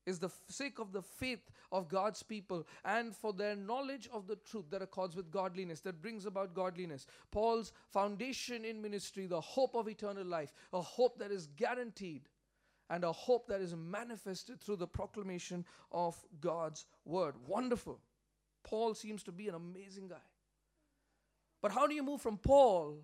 is 0.07 0.17
the 0.17 0.31
sake 0.47 0.79
of 0.79 0.93
the 0.93 1.01
faith 1.01 1.51
of 1.71 1.89
God's 1.89 2.23
people 2.23 2.65
and 2.85 3.13
for 3.15 3.33
their 3.33 3.55
knowledge 3.55 4.09
of 4.11 4.25
the 4.25 4.37
truth 4.37 4.65
that 4.71 4.81
accords 4.81 5.15
with 5.15 5.29
godliness, 5.29 5.81
that 5.81 6.01
brings 6.01 6.25
about 6.25 6.55
godliness. 6.55 7.05
Paul's 7.29 7.73
foundation 7.89 8.63
in 8.63 8.81
ministry, 8.81 9.27
the 9.27 9.41
hope 9.41 9.75
of 9.75 9.89
eternal 9.89 10.25
life, 10.25 10.53
a 10.71 10.81
hope 10.81 11.19
that 11.19 11.29
is 11.29 11.47
guaranteed 11.57 12.29
and 12.89 13.03
a 13.03 13.11
hope 13.11 13.47
that 13.49 13.59
is 13.59 13.75
manifested 13.75 14.61
through 14.61 14.77
the 14.77 14.87
proclamation 14.87 15.65
of 15.91 16.15
God's 16.39 16.85
word. 17.03 17.35
Wonderful. 17.45 17.99
Paul 18.63 18.93
seems 18.93 19.23
to 19.23 19.33
be 19.33 19.49
an 19.49 19.55
amazing 19.55 20.07
guy. 20.07 20.15
But 21.61 21.73
how 21.73 21.85
do 21.85 21.93
you 21.93 22.03
move 22.03 22.21
from 22.21 22.37
Paul 22.37 22.99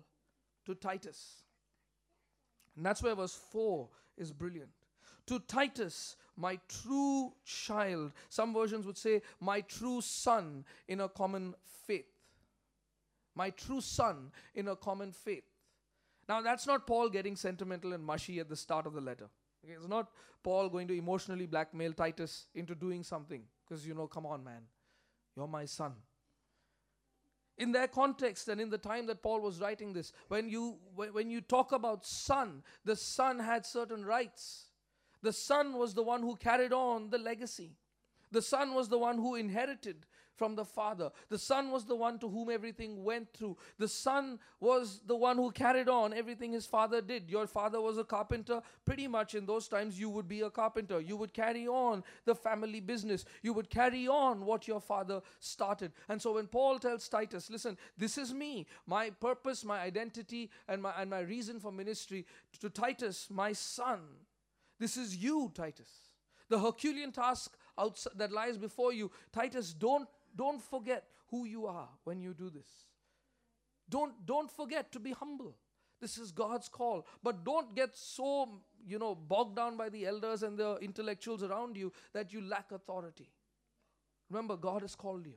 to 0.64 0.74
Titus? 0.74 1.42
And 2.76 2.86
that's 2.86 3.02
where 3.02 3.14
verse 3.14 3.38
4 3.52 3.88
is 4.16 4.32
brilliant. 4.32 4.70
To 5.26 5.38
Titus, 5.38 6.16
my 6.36 6.58
true 6.68 7.32
child. 7.44 8.12
Some 8.28 8.52
versions 8.52 8.86
would 8.86 8.98
say, 8.98 9.22
my 9.40 9.60
true 9.62 10.00
son 10.00 10.64
in 10.88 11.00
a 11.00 11.08
common 11.08 11.54
faith. 11.86 12.06
My 13.34 13.50
true 13.50 13.80
son 13.80 14.32
in 14.54 14.68
a 14.68 14.76
common 14.76 15.12
faith. 15.12 15.44
Now, 16.28 16.40
that's 16.40 16.66
not 16.66 16.86
Paul 16.86 17.08
getting 17.08 17.36
sentimental 17.36 17.92
and 17.92 18.04
mushy 18.04 18.40
at 18.40 18.48
the 18.48 18.56
start 18.56 18.86
of 18.86 18.94
the 18.94 19.00
letter. 19.00 19.28
Okay, 19.64 19.74
it's 19.74 19.88
not 19.88 20.08
Paul 20.42 20.68
going 20.68 20.88
to 20.88 20.94
emotionally 20.94 21.46
blackmail 21.46 21.92
Titus 21.92 22.46
into 22.54 22.74
doing 22.74 23.02
something. 23.02 23.42
Because, 23.66 23.86
you 23.86 23.94
know, 23.94 24.06
come 24.06 24.26
on, 24.26 24.44
man. 24.44 24.62
You're 25.36 25.48
my 25.48 25.64
son. 25.64 25.92
In 27.56 27.72
their 27.72 27.88
context 27.88 28.48
and 28.48 28.60
in 28.60 28.68
the 28.68 28.78
time 28.78 29.06
that 29.06 29.22
Paul 29.22 29.40
was 29.40 29.60
writing 29.60 29.92
this, 29.92 30.12
when 30.28 30.48
you, 30.48 30.76
when, 30.94 31.12
when 31.12 31.30
you 31.30 31.40
talk 31.40 31.72
about 31.72 32.04
son, 32.04 32.62
the 32.84 32.96
son 32.96 33.38
had 33.38 33.64
certain 33.64 34.04
rights. 34.04 34.66
The 35.24 35.32
son 35.32 35.78
was 35.78 35.94
the 35.94 36.02
one 36.02 36.20
who 36.20 36.36
carried 36.36 36.74
on 36.74 37.08
the 37.08 37.16
legacy. 37.16 37.70
The 38.30 38.42
son 38.42 38.74
was 38.74 38.90
the 38.90 38.98
one 38.98 39.16
who 39.16 39.36
inherited 39.36 40.04
from 40.36 40.54
the 40.54 40.66
father. 40.66 41.12
The 41.30 41.38
son 41.38 41.70
was 41.70 41.86
the 41.86 41.94
one 41.94 42.18
to 42.18 42.28
whom 42.28 42.50
everything 42.50 43.04
went 43.04 43.32
through. 43.32 43.56
The 43.78 43.88
son 43.88 44.38
was 44.60 45.00
the 45.06 45.16
one 45.16 45.38
who 45.38 45.50
carried 45.50 45.88
on 45.88 46.12
everything 46.12 46.52
his 46.52 46.66
father 46.66 47.00
did. 47.00 47.30
Your 47.30 47.46
father 47.46 47.80
was 47.80 47.96
a 47.96 48.04
carpenter. 48.04 48.60
Pretty 48.84 49.08
much 49.08 49.34
in 49.34 49.46
those 49.46 49.66
times, 49.66 49.98
you 49.98 50.10
would 50.10 50.28
be 50.28 50.42
a 50.42 50.50
carpenter. 50.50 51.00
You 51.00 51.16
would 51.16 51.32
carry 51.32 51.66
on 51.66 52.04
the 52.26 52.34
family 52.34 52.80
business. 52.80 53.24
You 53.40 53.54
would 53.54 53.70
carry 53.70 54.06
on 54.06 54.44
what 54.44 54.68
your 54.68 54.80
father 54.80 55.22
started. 55.40 55.92
And 56.10 56.20
so 56.20 56.34
when 56.34 56.48
Paul 56.48 56.78
tells 56.78 57.08
Titus, 57.08 57.48
listen, 57.48 57.78
this 57.96 58.18
is 58.18 58.34
me, 58.34 58.66
my 58.86 59.08
purpose, 59.08 59.64
my 59.64 59.80
identity, 59.80 60.50
and 60.68 60.82
my, 60.82 60.92
and 60.98 61.08
my 61.08 61.20
reason 61.20 61.60
for 61.60 61.72
ministry, 61.72 62.26
to 62.60 62.68
Titus, 62.68 63.28
my 63.30 63.54
son, 63.54 64.00
this 64.78 64.96
is 64.96 65.16
you, 65.16 65.50
Titus. 65.54 65.90
The 66.48 66.58
Herculean 66.58 67.12
task 67.12 67.56
that 68.16 68.32
lies 68.32 68.58
before 68.58 68.92
you. 68.92 69.10
Titus, 69.32 69.72
don't, 69.72 70.08
don't 70.36 70.62
forget 70.62 71.04
who 71.30 71.44
you 71.44 71.66
are 71.66 71.88
when 72.04 72.20
you 72.20 72.34
do 72.34 72.50
this. 72.50 72.68
Don't, 73.88 74.26
don't 74.26 74.50
forget 74.50 74.92
to 74.92 75.00
be 75.00 75.12
humble. 75.12 75.56
This 76.00 76.18
is 76.18 76.32
God's 76.32 76.68
call. 76.68 77.06
But 77.22 77.44
don't 77.44 77.74
get 77.74 77.96
so, 77.96 78.60
you 78.86 78.98
know, 78.98 79.14
bogged 79.14 79.56
down 79.56 79.76
by 79.76 79.88
the 79.88 80.06
elders 80.06 80.42
and 80.42 80.58
the 80.58 80.76
intellectuals 80.76 81.42
around 81.42 81.76
you 81.76 81.92
that 82.12 82.32
you 82.32 82.42
lack 82.42 82.72
authority. 82.72 83.30
Remember, 84.30 84.56
God 84.56 84.82
has 84.82 84.94
called 84.94 85.26
you. 85.26 85.34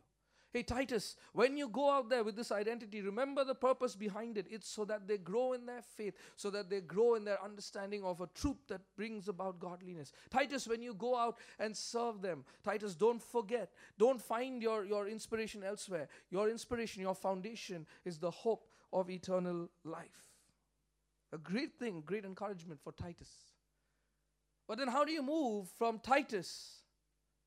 Hey, 0.57 0.63
Titus, 0.63 1.17
when 1.33 1.55
you 1.55 1.69
go 1.69 1.87
out 1.91 2.09
there 2.09 2.23
with 2.23 2.35
this 2.35 2.51
identity, 2.51 2.99
remember 3.01 3.43
the 3.45 3.53
purpose 3.53 3.95
behind 3.95 4.39
it. 4.39 4.47
It's 4.49 4.67
so 4.67 4.85
that 4.85 5.07
they 5.07 5.19
grow 5.19 5.53
in 5.53 5.67
their 5.67 5.83
faith, 5.83 6.15
so 6.35 6.49
that 6.49 6.67
they 6.67 6.81
grow 6.81 7.13
in 7.13 7.23
their 7.23 7.39
understanding 7.43 8.03
of 8.03 8.21
a 8.21 8.29
truth 8.33 8.57
that 8.69 8.81
brings 8.95 9.27
about 9.27 9.59
godliness. 9.59 10.13
Titus, 10.31 10.67
when 10.67 10.81
you 10.81 10.95
go 10.95 11.15
out 11.15 11.37
and 11.59 11.77
serve 11.77 12.23
them, 12.23 12.43
Titus, 12.63 12.95
don't 12.95 13.21
forget, 13.21 13.71
don't 13.99 14.19
find 14.19 14.63
your, 14.63 14.83
your 14.83 15.07
inspiration 15.07 15.63
elsewhere. 15.63 16.07
Your 16.31 16.49
inspiration, 16.49 17.03
your 17.03 17.13
foundation 17.13 17.85
is 18.03 18.17
the 18.17 18.31
hope 18.31 18.67
of 18.91 19.11
eternal 19.11 19.69
life. 19.83 20.25
A 21.33 21.37
great 21.37 21.77
thing, 21.77 22.01
great 22.03 22.25
encouragement 22.25 22.79
for 22.83 22.93
Titus. 22.93 23.29
But 24.67 24.79
then, 24.79 24.87
how 24.87 25.05
do 25.05 25.11
you 25.11 25.21
move 25.21 25.67
from 25.77 25.99
Titus 25.99 26.77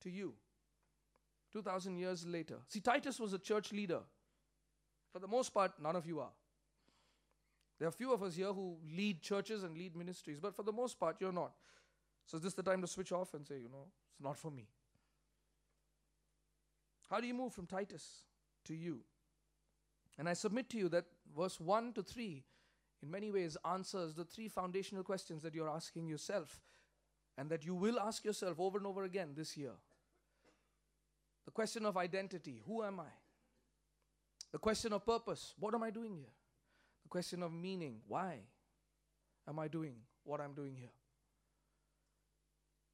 to 0.02 0.10
you? 0.10 0.34
2,000 1.52 1.96
years 1.96 2.26
later. 2.26 2.56
See, 2.68 2.80
Titus 2.80 3.18
was 3.18 3.32
a 3.32 3.38
church 3.38 3.72
leader. 3.72 4.00
For 5.12 5.18
the 5.18 5.28
most 5.28 5.52
part, 5.52 5.72
none 5.82 5.96
of 5.96 6.06
you 6.06 6.20
are. 6.20 6.30
There 7.78 7.88
are 7.88 7.92
few 7.92 8.12
of 8.12 8.22
us 8.22 8.36
here 8.36 8.52
who 8.52 8.76
lead 8.94 9.22
churches 9.22 9.64
and 9.64 9.76
lead 9.76 9.96
ministries, 9.96 10.38
but 10.38 10.54
for 10.54 10.62
the 10.62 10.72
most 10.72 11.00
part, 11.00 11.16
you're 11.18 11.32
not. 11.32 11.52
So 12.26 12.36
is 12.36 12.42
this 12.42 12.54
the 12.54 12.62
time 12.62 12.80
to 12.82 12.86
switch 12.86 13.10
off 13.10 13.34
and 13.34 13.46
say, 13.46 13.54
you 13.54 13.68
know, 13.68 13.86
it's 14.12 14.22
not 14.22 14.38
for 14.38 14.50
me? 14.50 14.68
How 17.08 17.20
do 17.20 17.26
you 17.26 17.34
move 17.34 17.52
from 17.52 17.66
Titus 17.66 18.22
to 18.66 18.74
you? 18.74 19.00
And 20.18 20.28
I 20.28 20.34
submit 20.34 20.68
to 20.70 20.78
you 20.78 20.88
that 20.90 21.06
verse 21.36 21.58
1 21.58 21.94
to 21.94 22.02
3 22.02 22.44
in 23.02 23.10
many 23.10 23.30
ways 23.30 23.56
answers 23.64 24.14
the 24.14 24.24
three 24.24 24.48
foundational 24.48 25.02
questions 25.02 25.42
that 25.42 25.54
you're 25.54 25.68
asking 25.68 26.06
yourself 26.06 26.60
and 27.38 27.48
that 27.50 27.64
you 27.64 27.74
will 27.74 27.98
ask 27.98 28.24
yourself 28.24 28.60
over 28.60 28.76
and 28.76 28.86
over 28.86 29.04
again 29.04 29.30
this 29.34 29.56
year. 29.56 29.72
The 31.44 31.50
question 31.50 31.87
of 31.87 31.96
identity 31.96 32.62
who 32.66 32.83
am 32.83 33.00
I? 33.00 33.12
The 34.53 34.59
question 34.59 34.92
of 34.92 35.05
purpose 35.05 35.55
what 35.59 35.74
am 35.74 35.83
I 35.83 35.90
doing 35.90 36.16
here? 36.16 36.33
The 37.05 37.09
question 37.09 37.42
of 37.42 37.53
meaning 37.53 38.00
why 38.07 38.40
am 39.48 39.59
I 39.59 39.68
doing 39.68 39.96
what 40.24 40.40
I'm 40.40 40.55
doing 40.55 40.76
here? 40.76 40.92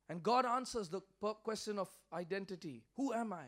And 0.08 0.22
God 0.22 0.46
answers 0.46 0.88
the 0.88 1.00
question 1.42 1.78
of 1.78 1.88
identity 2.12 2.84
who 2.96 3.12
am 3.12 3.32
I 3.32 3.46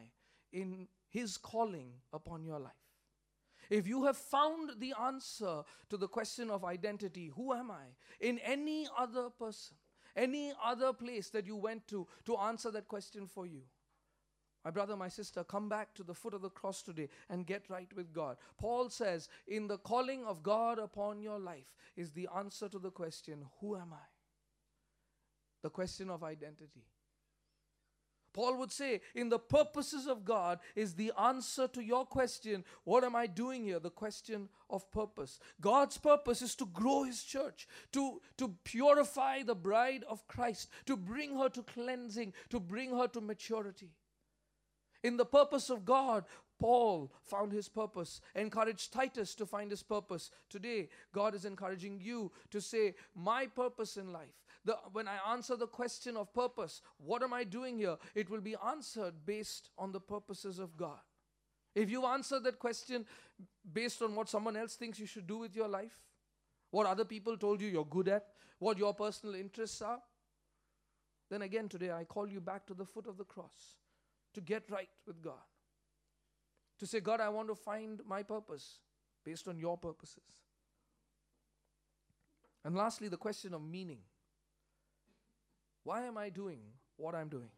in 0.53 0.89
His 1.09 1.37
calling 1.37 1.93
upon 2.13 2.45
your 2.45 2.59
life? 2.59 2.73
If 3.71 3.87
you 3.87 4.05
have 4.05 4.17
found 4.17 4.73
the 4.79 4.95
answer 5.01 5.63
to 5.91 5.97
the 5.97 6.09
question 6.09 6.51
of 6.51 6.65
identity, 6.65 7.31
who 7.35 7.53
am 7.53 7.71
I, 7.71 7.85
in 8.19 8.39
any 8.39 8.89
other 8.97 9.29
person, 9.29 9.77
any 10.17 10.53
other 10.65 10.93
place 10.93 11.29
that 11.31 11.47
you 11.47 11.57
went 11.57 11.87
to 11.89 12.07
to 12.25 12.37
answer 12.39 12.71
that 12.71 12.89
question 12.89 13.27
for 13.27 13.47
you, 13.47 13.63
my 14.69 14.71
brother, 14.71 14.97
my 14.97 15.09
sister, 15.09 15.43
come 15.45 15.71
back 15.71 15.95
to 15.95 16.03
the 16.03 16.13
foot 16.13 16.35
of 16.35 16.43
the 16.43 16.51
cross 16.51 16.83
today 16.83 17.09
and 17.31 17.47
get 17.47 17.71
right 17.71 17.89
with 17.97 18.13
God. 18.13 18.37
Paul 18.59 18.91
says, 18.91 19.31
in 19.47 19.67
the 19.67 19.79
calling 19.79 20.27
of 20.27 20.43
God 20.43 20.79
upon 20.79 21.23
your 21.23 21.39
life 21.39 21.75
is 21.97 22.11
the 22.11 22.29
answer 22.37 22.69
to 22.69 22.79
the 22.79 22.91
question, 22.91 23.47
Who 23.63 23.77
am 23.77 23.95
I? 23.95 24.07
The 25.63 25.71
question 25.71 26.11
of 26.11 26.23
identity. 26.23 26.85
Paul 28.35 28.59
would 28.59 28.71
say, 28.71 29.01
in 29.15 29.31
the 29.31 29.39
purposes 29.39 30.07
of 30.07 30.27
God 30.27 30.59
is 30.77 30.93
the 30.93 31.15
answer 31.19 31.67
to 31.69 31.83
your 31.83 32.05
question, 32.05 32.63
what 32.85 33.05
am 33.05 33.17
I 33.17 33.27
doing 33.27 33.65
here? 33.65 33.81
The 33.81 33.89
question 33.89 34.51
of 34.69 34.93
purpose. 34.93 35.41
God's 35.63 35.97
purpose 35.97 36.43
is 36.43 36.55
to 36.57 36.67
grow 36.67 37.05
his 37.05 37.23
church, 37.23 37.67
to, 37.93 38.21
to 38.37 38.55
purify 38.65 39.45
the 39.45 39.55
bride 39.55 40.05
of 40.07 40.29
Christ, 40.29 40.69
to 40.85 40.95
bring 40.95 41.39
her 41.39 41.49
to 41.49 41.63
cleansing, 41.63 42.35
to 42.51 42.61
bring 42.61 42.95
her 42.95 43.09
to 43.09 43.23
maturity. 43.23 43.93
In 45.03 45.17
the 45.17 45.25
purpose 45.25 45.71
of 45.71 45.85
God, 45.85 46.25
Paul 46.59 47.13
found 47.23 47.53
his 47.53 47.69
purpose, 47.69 48.21
encouraged 48.35 48.93
Titus 48.93 49.35
to 49.37 49.47
find 49.47 49.71
his 49.71 49.83
purpose. 49.83 50.31
Today, 50.51 50.89
God 51.13 51.35
is 51.35 51.45
encouraging 51.45 52.01
you 52.03 52.33
to 52.51 52.61
say, 52.61 52.95
My 53.15 53.47
purpose 53.47 53.97
in 53.97 54.13
life. 54.13 54.35
The, 54.65 54.77
when 54.93 55.07
I 55.07 55.33
answer 55.33 55.57
the 55.57 55.69
question 55.69 56.17
of 56.17 56.35
purpose, 56.35 56.83
what 56.99 57.23
am 57.23 57.33
I 57.33 57.45
doing 57.45 57.79
here? 57.79 57.97
It 58.15 58.29
will 58.29 58.41
be 58.41 58.57
answered 58.67 59.15
based 59.25 59.71
on 59.79 59.93
the 59.93 60.01
purposes 60.01 60.59
of 60.59 60.77
God. 60.77 60.99
If 61.75 61.91
you 61.91 62.05
answer 62.05 62.41
that 62.41 62.59
question 62.59 63.07
based 63.73 64.03
on 64.03 64.17
what 64.17 64.29
someone 64.29 64.57
else 64.57 64.75
thinks 64.75 64.99
you 64.99 65.07
should 65.07 65.29
do 65.29 65.39
with 65.39 65.55
your 65.55 65.69
life, 65.69 65.97
what 66.71 66.87
other 66.87 67.05
people 67.05 67.37
told 67.37 67.61
you 67.61 67.69
you're 67.69 67.85
good 67.85 68.09
at, 68.09 68.27
what 68.59 68.79
your 68.79 68.93
personal 68.93 69.37
interests 69.37 69.81
are, 69.81 70.01
then 71.31 71.43
again 71.43 71.69
today 71.69 71.93
I 71.93 72.03
call 72.03 72.29
you 72.29 72.41
back 72.41 72.67
to 72.67 72.75
the 72.75 72.85
foot 72.85 73.07
of 73.07 73.17
the 73.17 73.25
cross 73.25 73.77
to 74.35 74.41
get 74.41 74.65
right 74.71 74.89
with 75.07 75.23
God. 75.23 75.35
To 76.79 76.87
say, 76.87 77.01
God, 77.01 77.21
I 77.21 77.29
want 77.29 77.49
to 77.49 77.55
find 77.55 78.01
my 78.07 78.23
purpose 78.23 78.79
based 79.25 79.49
on 79.49 79.59
your 79.59 79.77
purposes. 79.77 80.23
And 82.65 82.77
lastly, 82.77 83.09
the 83.09 83.17
question 83.17 83.55
of 83.55 83.63
meaning. 83.63 84.01
Why 85.85 86.05
am 86.05 86.19
I 86.19 86.29
doing 86.29 86.61
what 86.97 87.15
I'm 87.15 87.29
doing? 87.29 87.51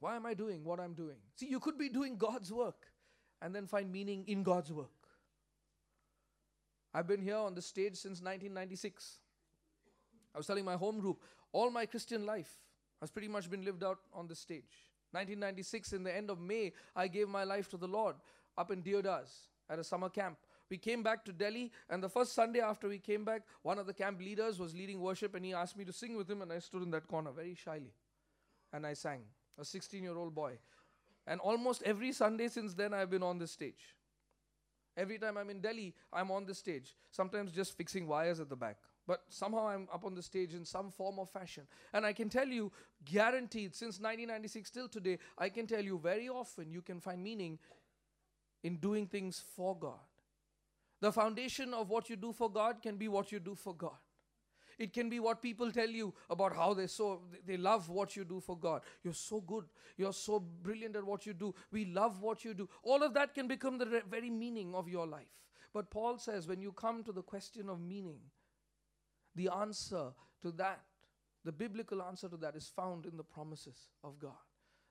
Why 0.00 0.16
am 0.16 0.26
I 0.26 0.34
doing 0.34 0.64
what 0.64 0.80
I'm 0.80 0.94
doing? 0.94 1.18
See, 1.36 1.46
you 1.46 1.60
could 1.60 1.78
be 1.78 1.88
doing 1.88 2.16
God's 2.16 2.52
work 2.52 2.86
and 3.40 3.54
then 3.54 3.66
find 3.66 3.92
meaning 3.92 4.24
in 4.26 4.42
God's 4.42 4.72
work. 4.72 4.90
I've 6.92 7.06
been 7.06 7.22
here 7.22 7.36
on 7.36 7.54
the 7.54 7.62
stage 7.62 7.94
since 7.94 8.20
1996. 8.20 9.18
I 10.34 10.38
was 10.38 10.46
telling 10.46 10.64
my 10.64 10.74
home 10.74 10.98
group, 10.98 11.22
all 11.52 11.70
my 11.70 11.86
Christian 11.86 12.26
life 12.26 12.50
has 13.00 13.10
pretty 13.10 13.28
much 13.28 13.48
been 13.50 13.64
lived 13.64 13.84
out 13.84 13.98
on 14.12 14.26
the 14.26 14.34
stage. 14.34 14.86
1996, 15.12 15.92
in 15.92 16.02
the 16.02 16.14
end 16.14 16.30
of 16.30 16.40
May, 16.40 16.72
I 16.96 17.08
gave 17.08 17.28
my 17.28 17.44
life 17.44 17.68
to 17.70 17.76
the 17.76 17.88
Lord 17.88 18.16
up 18.56 18.70
in 18.70 18.82
Deodas 18.82 19.48
at 19.68 19.78
a 19.78 19.84
summer 19.84 20.08
camp. 20.08 20.38
We 20.70 20.78
came 20.78 21.02
back 21.02 21.24
to 21.26 21.32
Delhi, 21.32 21.70
and 21.90 22.02
the 22.02 22.08
first 22.08 22.34
Sunday 22.34 22.60
after 22.60 22.88
we 22.88 22.98
came 22.98 23.24
back, 23.24 23.42
one 23.62 23.78
of 23.78 23.86
the 23.86 23.92
camp 23.92 24.20
leaders 24.20 24.58
was 24.58 24.74
leading 24.74 25.00
worship, 25.00 25.34
and 25.34 25.44
he 25.44 25.52
asked 25.52 25.76
me 25.76 25.84
to 25.84 25.92
sing 25.92 26.16
with 26.16 26.30
him, 26.30 26.40
and 26.40 26.50
I 26.50 26.60
stood 26.60 26.82
in 26.82 26.90
that 26.92 27.06
corner 27.08 27.30
very 27.30 27.54
shyly. 27.54 27.92
And 28.72 28.86
I 28.86 28.94
sang, 28.94 29.20
a 29.58 29.64
16 29.64 30.02
year 30.02 30.16
old 30.16 30.34
boy. 30.34 30.58
And 31.26 31.40
almost 31.40 31.82
every 31.82 32.12
Sunday 32.12 32.48
since 32.48 32.72
then, 32.72 32.94
I've 32.94 33.10
been 33.10 33.22
on 33.22 33.38
this 33.38 33.52
stage. 33.52 33.94
Every 34.96 35.18
time 35.18 35.36
I'm 35.36 35.50
in 35.50 35.60
Delhi, 35.60 35.94
I'm 36.12 36.30
on 36.30 36.46
the 36.46 36.54
stage, 36.54 36.96
sometimes 37.10 37.52
just 37.52 37.76
fixing 37.76 38.06
wires 38.06 38.40
at 38.40 38.48
the 38.48 38.56
back. 38.56 38.78
But 39.06 39.22
somehow 39.28 39.68
I'm 39.68 39.88
up 39.92 40.04
on 40.04 40.14
the 40.14 40.22
stage 40.22 40.54
in 40.54 40.64
some 40.64 40.90
form 40.90 41.18
or 41.18 41.26
fashion. 41.26 41.64
And 41.92 42.06
I 42.06 42.12
can 42.12 42.28
tell 42.28 42.46
you, 42.46 42.70
guaranteed, 43.04 43.74
since 43.74 43.98
1996 43.98 44.70
till 44.70 44.88
today, 44.88 45.18
I 45.36 45.48
can 45.48 45.66
tell 45.66 45.82
you 45.82 45.98
very 45.98 46.28
often 46.28 46.70
you 46.70 46.82
can 46.82 47.00
find 47.00 47.22
meaning 47.22 47.58
in 48.62 48.76
doing 48.76 49.06
things 49.06 49.42
for 49.56 49.76
God. 49.76 49.98
The 51.00 51.10
foundation 51.10 51.74
of 51.74 51.90
what 51.90 52.08
you 52.08 52.14
do 52.14 52.32
for 52.32 52.48
God 52.48 52.80
can 52.80 52.96
be 52.96 53.08
what 53.08 53.32
you 53.32 53.40
do 53.40 53.56
for 53.56 53.74
God. 53.74 53.98
It 54.78 54.92
can 54.92 55.08
be 55.08 55.20
what 55.20 55.42
people 55.42 55.70
tell 55.70 55.88
you 55.88 56.14
about 56.30 56.54
how 56.56 56.74
they 56.74 56.86
so 56.86 57.22
they 57.46 57.56
love 57.56 57.88
what 57.88 58.16
you 58.16 58.24
do 58.24 58.40
for 58.40 58.56
God. 58.56 58.82
You're 59.02 59.14
so 59.14 59.40
good. 59.40 59.64
You're 59.96 60.12
so 60.12 60.40
brilliant 60.40 60.96
at 60.96 61.04
what 61.04 61.26
you 61.26 61.34
do. 61.34 61.54
We 61.70 61.84
love 61.86 62.22
what 62.22 62.44
you 62.44 62.54
do. 62.54 62.68
All 62.82 63.02
of 63.02 63.14
that 63.14 63.34
can 63.34 63.48
become 63.48 63.78
the 63.78 64.02
very 64.08 64.30
meaning 64.30 64.74
of 64.74 64.88
your 64.88 65.06
life. 65.06 65.28
But 65.74 65.90
Paul 65.90 66.18
says 66.18 66.46
when 66.46 66.60
you 66.60 66.72
come 66.72 67.02
to 67.04 67.12
the 67.12 67.22
question 67.22 67.68
of 67.68 67.80
meaning, 67.80 68.20
the 69.34 69.48
answer 69.48 70.12
to 70.42 70.50
that, 70.52 70.80
the 71.44 71.52
biblical 71.52 72.02
answer 72.02 72.28
to 72.28 72.36
that, 72.38 72.56
is 72.56 72.70
found 72.74 73.06
in 73.06 73.16
the 73.16 73.24
promises 73.24 73.88
of 74.04 74.18
God. 74.18 74.32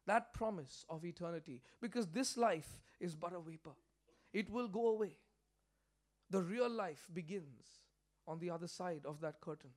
That 0.08 0.34
promise 0.34 0.86
of 0.90 1.06
eternity. 1.06 1.62
Because 1.82 2.08
this 2.08 2.38
life 2.38 2.82
is 3.00 3.16
but 3.16 3.34
a 3.34 3.40
vapor, 3.40 3.76
it 4.34 4.50
will 4.50 4.68
go 4.68 4.88
away. 4.88 5.18
The 6.30 6.42
real 6.42 6.70
life 6.70 7.08
begins 7.14 7.84
on 8.28 8.40
the 8.40 8.50
other 8.50 8.68
side 8.68 9.02
of 9.06 9.22
that 9.22 9.42
curtain. 9.42 9.72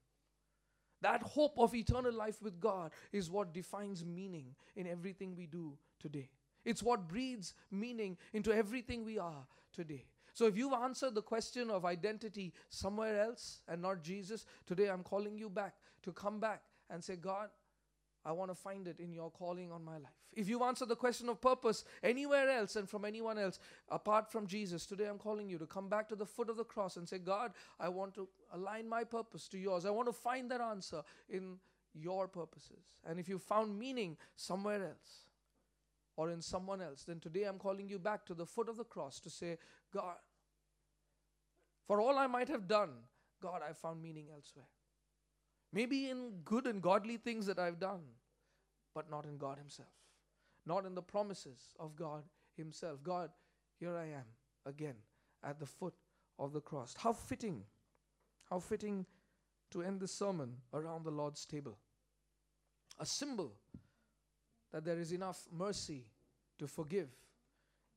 That 1.03 1.23
hope 1.23 1.59
of 1.59 1.75
eternal 1.75 2.15
life 2.15 2.41
with 2.41 2.61
God 2.61 2.93
is 3.13 3.31
what 3.31 3.53
defines 3.53 4.05
meaning 4.05 4.55
in 4.77 4.87
everything 4.87 5.35
we 5.37 5.47
do 5.47 5.77
today. 6.01 6.31
It's 6.65 6.83
what 6.83 7.09
breeds 7.09 7.53
meaning 7.71 8.17
into 8.33 8.53
everything 8.53 9.05
we 9.05 9.19
are 9.19 9.47
today. 9.73 10.07
So 10.35 10.47
if 10.47 10.57
you've 10.57 10.73
answered 10.73 11.15
the 11.15 11.23
question 11.23 11.71
of 11.71 11.85
identity 11.85 12.53
somewhere 12.69 13.23
else 13.23 13.61
and 13.69 13.81
not 13.81 14.03
Jesus, 14.03 14.45
today 14.67 14.89
I'm 14.89 15.05
calling 15.05 15.39
you 15.39 15.49
back 15.49 15.77
to 16.03 16.13
come 16.13 16.41
back 16.41 16.63
and 16.91 17.03
say, 17.03 17.15
God, 17.15 17.49
I 18.25 18.33
want 18.33 18.51
to 18.51 18.55
find 18.55 18.89
it 18.89 18.99
in 18.99 19.13
your 19.13 19.31
calling 19.31 19.71
on 19.71 19.85
my 19.85 19.99
life. 19.99 20.13
If 20.33 20.49
you've 20.49 20.63
answered 20.63 20.89
the 20.89 20.97
question 20.97 21.29
of 21.29 21.41
purpose 21.41 21.85
anywhere 22.03 22.51
else 22.51 22.75
and 22.75 22.89
from 22.89 23.05
anyone 23.05 23.39
else 23.39 23.61
apart 23.89 24.33
from 24.33 24.49
Jesus, 24.49 24.87
today 24.87 25.07
I'm 25.07 25.19
calling 25.19 25.49
you 25.49 25.57
to 25.59 25.67
come 25.67 25.89
back 25.89 26.09
to 26.09 26.17
the 26.17 26.27
foot 26.27 26.51
of 26.51 26.57
the 26.57 26.65
cross 26.65 26.97
and 26.97 27.09
say, 27.09 27.19
God, 27.19 27.53
I 27.79 27.89
want 27.89 28.15
to 28.15 28.29
align 28.53 28.89
my 28.89 29.05
purpose 29.05 29.47
to 29.49 29.59
yours. 29.59 29.87
I 29.87 29.91
want 29.91 30.09
to 30.09 30.13
find 30.13 30.51
that 30.51 30.61
answer 30.61 31.03
in 31.29 31.59
your 31.93 32.27
purposes. 32.27 32.83
And 33.07 33.21
if 33.21 33.29
you 33.29 33.39
found 33.39 33.79
meaning 33.79 34.17
somewhere 34.35 34.83
else 34.83 35.29
or 36.17 36.31
in 36.31 36.43
someone 36.43 36.81
else, 36.81 37.05
then 37.05 37.21
today 37.21 37.45
I'm 37.45 37.59
calling 37.59 37.89
you 37.89 38.01
back 38.01 38.27
to 38.27 38.35
the 38.35 38.47
foot 38.47 38.69
of 38.69 38.79
the 38.79 38.85
cross 38.85 39.21
to 39.21 39.31
say, 39.31 39.59
God, 39.95 40.17
for 41.87 42.01
all 42.01 42.19
I 42.19 42.27
might 42.27 42.49
have 42.49 42.67
done, 42.67 42.91
God, 43.41 43.63
I 43.69 43.73
found 43.73 44.03
meaning 44.03 44.27
elsewhere. 44.35 44.67
Maybe 45.73 46.11
in 46.11 46.41
good 46.45 46.67
and 46.67 46.83
godly 46.83 47.17
things 47.17 47.47
that 47.47 47.59
I've 47.59 47.79
done, 47.79 48.01
but 48.95 49.11
not 49.11 49.25
in 49.25 49.39
God 49.39 49.59
Himself, 49.59 49.89
not 50.67 50.85
in 50.85 50.95
the 50.95 51.03
promises 51.03 51.75
of 51.79 51.95
God 51.95 52.25
Himself. 52.57 53.03
God, 53.03 53.31
here 53.79 53.97
I 53.97 54.07
am 54.07 54.25
again 54.67 54.95
at 55.43 55.61
the 55.61 55.67
foot 55.67 55.95
of 56.39 56.53
the 56.53 56.61
cross. 56.61 56.95
How 56.99 57.13
fitting, 57.13 57.63
how 58.51 58.59
fitting 58.59 59.07
to 59.71 59.83
end 59.83 60.01
the 60.01 60.09
sermon 60.09 60.55
around 60.73 61.05
the 61.05 61.11
Lord's 61.11 61.45
table. 61.45 61.79
A 63.01 63.07
symbol 63.07 63.53
that 64.73 64.85
there 64.85 64.99
is 64.99 65.13
enough 65.13 65.47
mercy 65.53 66.05
to 66.59 66.67
forgive 66.67 67.09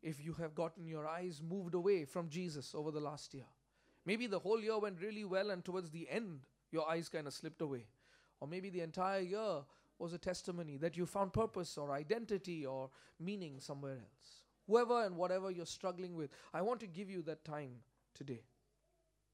if 0.01 0.23
you 0.23 0.33
have 0.33 0.55
gotten 0.55 0.87
your 0.87 1.07
eyes 1.07 1.41
moved 1.41 1.73
away 1.73 2.05
from 2.05 2.29
Jesus 2.29 2.73
over 2.75 2.91
the 2.91 2.99
last 2.99 3.33
year. 3.33 3.45
Maybe 4.05 4.27
the 4.27 4.39
whole 4.39 4.61
year 4.61 4.79
went 4.79 5.01
really 5.01 5.25
well, 5.25 5.49
and 5.51 5.63
towards 5.65 5.91
the 5.91 6.07
end, 6.09 6.39
your 6.71 6.89
eyes 6.89 7.09
kind 7.09 7.27
of 7.27 7.33
slipped 7.33 7.61
away. 7.61 7.87
Or 8.39 8.47
maybe 8.47 8.69
the 8.69 8.81
entire 8.81 9.21
year 9.21 9.63
was 9.99 10.13
a 10.13 10.17
testimony 10.17 10.77
that 10.77 10.95
you 10.95 11.05
found 11.05 11.33
purpose 11.33 11.77
or 11.77 11.91
identity 11.91 12.65
or 12.65 12.89
meaning 13.19 13.59
somewhere 13.59 13.97
else. 13.97 14.43
Whoever 14.67 15.05
and 15.05 15.17
whatever 15.17 15.49
you're 15.51 15.65
struggling 15.65 16.15
with, 16.15 16.29
I 16.53 16.61
want 16.61 16.79
to 16.81 16.87
give 16.87 17.09
you 17.09 17.21
that 17.23 17.43
time 17.43 17.81
today. 18.13 18.43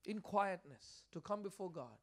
in 0.06 0.20
quietness 0.20 1.04
to 1.12 1.22
come 1.22 1.42
before 1.44 1.72
God 1.72 1.98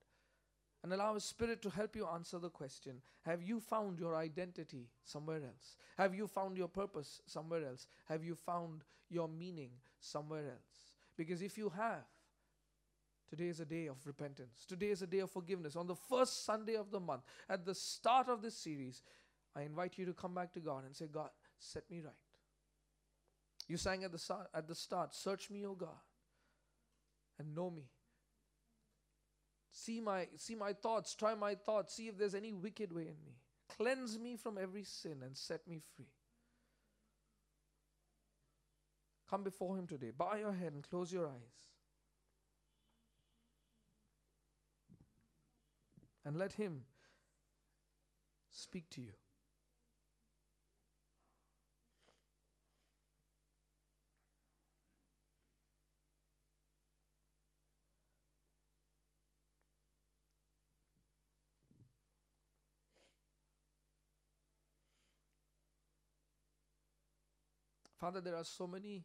and 0.82 0.92
allow 0.92 1.14
His 1.14 1.24
Spirit 1.24 1.60
to 1.62 1.70
help 1.70 1.94
you 1.94 2.06
answer 2.06 2.38
the 2.38 2.50
question 2.50 3.00
Have 3.22 3.42
you 3.42 3.60
found 3.60 3.98
your 3.98 4.16
identity 4.16 4.88
somewhere 5.04 5.42
else? 5.42 5.76
Have 5.96 6.14
you 6.14 6.26
found 6.26 6.56
your 6.56 6.68
purpose 6.68 7.20
somewhere 7.26 7.66
else? 7.66 7.86
Have 8.08 8.24
you 8.24 8.34
found 8.34 8.84
your 9.08 9.28
meaning 9.28 9.70
somewhere 9.98 10.46
else? 10.46 10.94
Because 11.16 11.42
if 11.42 11.58
you 11.58 11.70
have, 11.70 12.04
Today 13.30 13.46
is 13.46 13.60
a 13.60 13.64
day 13.64 13.86
of 13.86 13.96
repentance. 14.04 14.64
Today 14.66 14.88
is 14.88 15.02
a 15.02 15.06
day 15.06 15.20
of 15.20 15.30
forgiveness. 15.30 15.76
On 15.76 15.86
the 15.86 15.94
first 15.94 16.44
Sunday 16.44 16.74
of 16.74 16.90
the 16.90 16.98
month, 16.98 17.22
at 17.48 17.64
the 17.64 17.76
start 17.76 18.28
of 18.28 18.42
this 18.42 18.56
series, 18.56 19.02
I 19.54 19.62
invite 19.62 19.98
you 19.98 20.06
to 20.06 20.12
come 20.12 20.34
back 20.34 20.52
to 20.54 20.60
God 20.60 20.84
and 20.84 20.96
say, 20.96 21.06
God, 21.06 21.30
set 21.56 21.88
me 21.88 22.00
right. 22.00 22.12
You 23.68 23.76
sang 23.76 24.02
at 24.02 24.10
the, 24.10 24.36
at 24.52 24.66
the 24.66 24.74
start, 24.74 25.14
Search 25.14 25.48
me, 25.48 25.64
O 25.64 25.74
God, 25.74 25.90
and 27.38 27.54
know 27.54 27.70
me. 27.70 27.84
See 29.72 30.00
my, 30.00 30.26
see 30.36 30.54
my 30.54 30.72
thoughts, 30.72 31.14
try 31.14 31.34
my 31.34 31.54
thoughts, 31.54 31.94
see 31.94 32.08
if 32.08 32.18
there's 32.18 32.34
any 32.34 32.52
wicked 32.52 32.92
way 32.92 33.02
in 33.02 33.16
me. 33.24 33.36
Cleanse 33.76 34.18
me 34.18 34.36
from 34.36 34.58
every 34.58 34.84
sin 34.84 35.18
and 35.22 35.36
set 35.36 35.66
me 35.68 35.80
free. 35.96 36.12
Come 39.28 39.44
before 39.44 39.76
Him 39.78 39.86
today. 39.86 40.10
Bow 40.10 40.34
your 40.34 40.52
head 40.52 40.72
and 40.72 40.82
close 40.82 41.12
your 41.12 41.26
eyes. 41.26 41.68
And 46.24 46.36
let 46.36 46.54
Him 46.54 46.82
speak 48.50 48.90
to 48.90 49.00
you. 49.00 49.12
Father, 68.00 68.20
there 68.22 68.36
are 68.36 68.44
so 68.44 68.66
many 68.66 69.04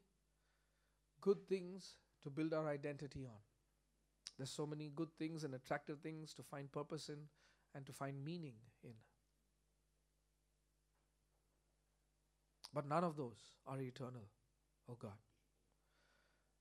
good 1.20 1.48
things 1.50 1.98
to 2.24 2.30
build 2.30 2.54
our 2.54 2.70
identity 2.70 3.26
on. 3.26 3.42
There's 4.38 4.50
so 4.50 4.66
many 4.66 4.90
good 4.96 5.10
things 5.18 5.44
and 5.44 5.54
attractive 5.54 6.00
things 6.00 6.34
to 6.36 6.44
find 6.44 6.72
purpose 6.72 7.10
in 7.10 7.18
and 7.74 7.86
to 7.86 7.92
find 7.92 8.24
meaning 8.24 8.54
in. 8.84 8.94
But 12.74 12.88
none 12.88 13.04
of 13.04 13.16
those 13.16 13.40
are 13.68 13.80
eternal, 13.80 14.28
oh 14.90 14.98
God. 15.00 15.18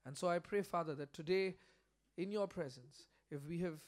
And 0.07 0.17
so 0.17 0.29
I 0.29 0.39
pray, 0.39 0.63
Father, 0.63 0.95
that 0.97 1.13
today, 1.13 1.55
in 2.17 2.31
your 2.31 2.47
presence, 2.47 3.05
if 3.31 3.45
we 3.49 3.59
have 3.61 3.79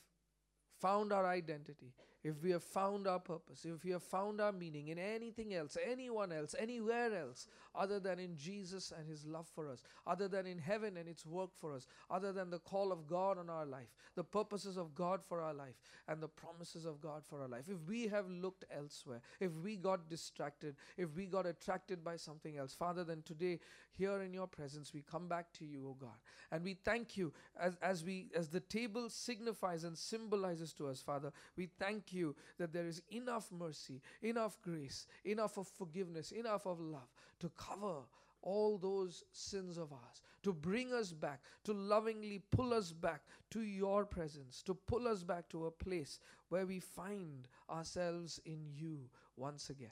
found 0.80 1.12
our 1.12 1.26
identity, 1.26 1.92
if 2.26 2.42
we 2.42 2.50
have 2.50 2.64
found 2.64 3.06
our 3.06 3.20
purpose, 3.20 3.64
if 3.64 3.84
we 3.84 3.92
have 3.92 4.02
found 4.02 4.40
our 4.40 4.50
meaning 4.50 4.88
in 4.88 4.98
anything 4.98 5.54
else, 5.54 5.76
anyone 5.88 6.32
else, 6.32 6.56
anywhere 6.58 7.14
else, 7.14 7.46
other 7.72 8.00
than 8.00 8.18
in 8.18 8.36
Jesus 8.36 8.92
and 8.96 9.08
His 9.08 9.24
love 9.24 9.46
for 9.54 9.68
us, 9.68 9.84
other 10.08 10.26
than 10.26 10.44
in 10.44 10.58
heaven 10.58 10.96
and 10.96 11.08
its 11.08 11.24
work 11.24 11.50
for 11.54 11.72
us, 11.72 11.86
other 12.10 12.32
than 12.32 12.50
the 12.50 12.58
call 12.58 12.90
of 12.90 13.06
God 13.06 13.38
on 13.38 13.48
our 13.48 13.64
life, 13.64 13.94
the 14.16 14.24
purposes 14.24 14.76
of 14.76 14.92
God 14.92 15.22
for 15.22 15.40
our 15.40 15.54
life, 15.54 15.76
and 16.08 16.20
the 16.20 16.26
promises 16.26 16.84
of 16.84 17.00
God 17.00 17.22
for 17.24 17.42
our 17.42 17.48
life, 17.48 17.68
if 17.68 17.78
we 17.88 18.08
have 18.08 18.28
looked 18.28 18.64
elsewhere, 18.76 19.20
if 19.38 19.52
we 19.62 19.76
got 19.76 20.08
distracted, 20.08 20.74
if 20.96 21.14
we 21.14 21.26
got 21.26 21.46
attracted 21.46 22.02
by 22.02 22.16
something 22.16 22.56
else, 22.56 22.74
Father, 22.74 23.04
then 23.04 23.22
today, 23.24 23.60
here 23.92 24.20
in 24.22 24.34
your 24.34 24.46
presence, 24.46 24.92
we 24.92 25.02
come 25.02 25.28
back 25.28 25.52
to 25.54 25.64
you, 25.64 25.86
O 25.88 25.96
God, 25.98 26.18
and 26.50 26.64
we 26.64 26.74
thank 26.74 27.16
you 27.16 27.32
as, 27.58 27.76
as 27.80 28.04
we 28.04 28.30
as 28.34 28.48
the 28.48 28.60
table 28.60 29.08
signifies 29.08 29.84
and 29.84 29.96
symbolizes 29.96 30.72
to 30.74 30.88
us, 30.88 31.00
Father. 31.00 31.32
We 31.56 31.68
thank 31.78 32.12
you 32.16 32.34
that 32.58 32.72
there 32.72 32.86
is 32.86 33.02
enough 33.12 33.50
mercy, 33.52 34.00
enough 34.22 34.58
grace, 34.62 35.06
enough 35.24 35.56
of 35.58 35.68
forgiveness, 35.68 36.32
enough 36.32 36.66
of 36.66 36.80
love 36.80 37.12
to 37.40 37.50
cover 37.50 38.02
all 38.42 38.78
those 38.78 39.24
sins 39.32 39.76
of 39.76 39.92
ours, 39.92 40.22
to 40.42 40.52
bring 40.52 40.92
us 40.92 41.12
back, 41.12 41.40
to 41.64 41.72
lovingly 41.72 42.40
pull 42.50 42.72
us 42.72 42.92
back 42.92 43.22
to 43.50 43.60
your 43.60 44.04
presence, 44.04 44.62
to 44.62 44.74
pull 44.74 45.08
us 45.08 45.22
back 45.24 45.48
to 45.48 45.66
a 45.66 45.70
place 45.70 46.20
where 46.48 46.64
we 46.64 46.78
find 46.78 47.48
ourselves 47.68 48.40
in 48.44 48.60
you 48.72 49.00
once 49.36 49.68
again. 49.70 49.90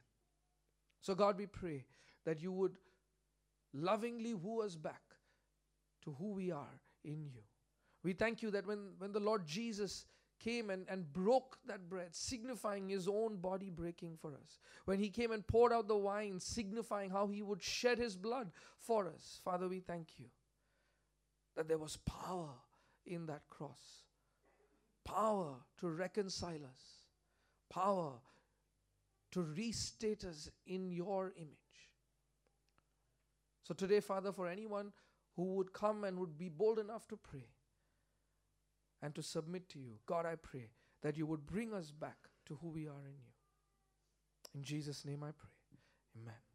So, 1.00 1.14
God, 1.14 1.36
we 1.36 1.46
pray 1.46 1.84
that 2.24 2.40
you 2.40 2.52
would 2.52 2.78
lovingly 3.72 4.34
woo 4.34 4.62
us 4.62 4.76
back 4.76 5.02
to 6.04 6.14
who 6.18 6.32
we 6.32 6.52
are 6.52 6.80
in 7.04 7.26
you. 7.26 7.42
We 8.04 8.12
thank 8.12 8.42
you 8.42 8.50
that 8.52 8.66
when, 8.66 8.92
when 8.98 9.12
the 9.12 9.20
Lord 9.20 9.46
Jesus 9.46 10.06
came 10.44 10.70
and, 10.70 10.84
and 10.88 11.10
broke 11.12 11.58
that 11.66 11.88
bread, 11.88 12.14
signifying 12.14 12.88
his 12.88 13.08
own 13.08 13.36
body 13.36 13.70
breaking 13.70 14.18
for 14.20 14.32
us. 14.32 14.58
When 14.84 14.98
he 14.98 15.08
came 15.08 15.32
and 15.32 15.46
poured 15.46 15.72
out 15.72 15.88
the 15.88 15.96
wine, 15.96 16.38
signifying 16.38 17.10
how 17.10 17.28
he 17.28 17.40
would 17.42 17.62
shed 17.62 17.98
his 17.98 18.16
blood 18.16 18.50
for 18.76 19.08
us. 19.08 19.40
Father, 19.44 19.68
we 19.68 19.80
thank 19.80 20.08
you 20.18 20.26
that 21.56 21.68
there 21.68 21.78
was 21.78 21.96
power 21.98 22.50
in 23.06 23.26
that 23.26 23.42
cross, 23.48 24.02
power 25.04 25.54
to 25.78 25.88
reconcile 25.88 26.64
us, 26.64 26.82
power 27.70 28.12
to 29.32 29.42
restate 29.42 30.24
us 30.24 30.50
in 30.66 30.90
your 30.90 31.32
image. 31.36 31.48
So 33.62 33.72
today, 33.72 34.00
Father, 34.00 34.32
for 34.32 34.46
anyone 34.46 34.92
who 35.36 35.54
would 35.54 35.72
come 35.72 36.04
and 36.04 36.18
would 36.18 36.36
be 36.36 36.50
bold 36.50 36.78
enough 36.78 37.08
to 37.08 37.16
pray, 37.16 37.46
and 39.04 39.14
to 39.14 39.22
submit 39.22 39.68
to 39.68 39.78
you. 39.78 39.98
God, 40.06 40.24
I 40.24 40.36
pray 40.36 40.70
that 41.02 41.18
you 41.18 41.26
would 41.26 41.46
bring 41.46 41.74
us 41.74 41.90
back 41.90 42.16
to 42.46 42.58
who 42.62 42.70
we 42.70 42.88
are 42.88 43.04
in 43.06 43.18
you. 43.18 43.34
In 44.54 44.62
Jesus' 44.62 45.04
name 45.04 45.22
I 45.22 45.32
pray. 45.32 45.50
Amen. 46.16 46.53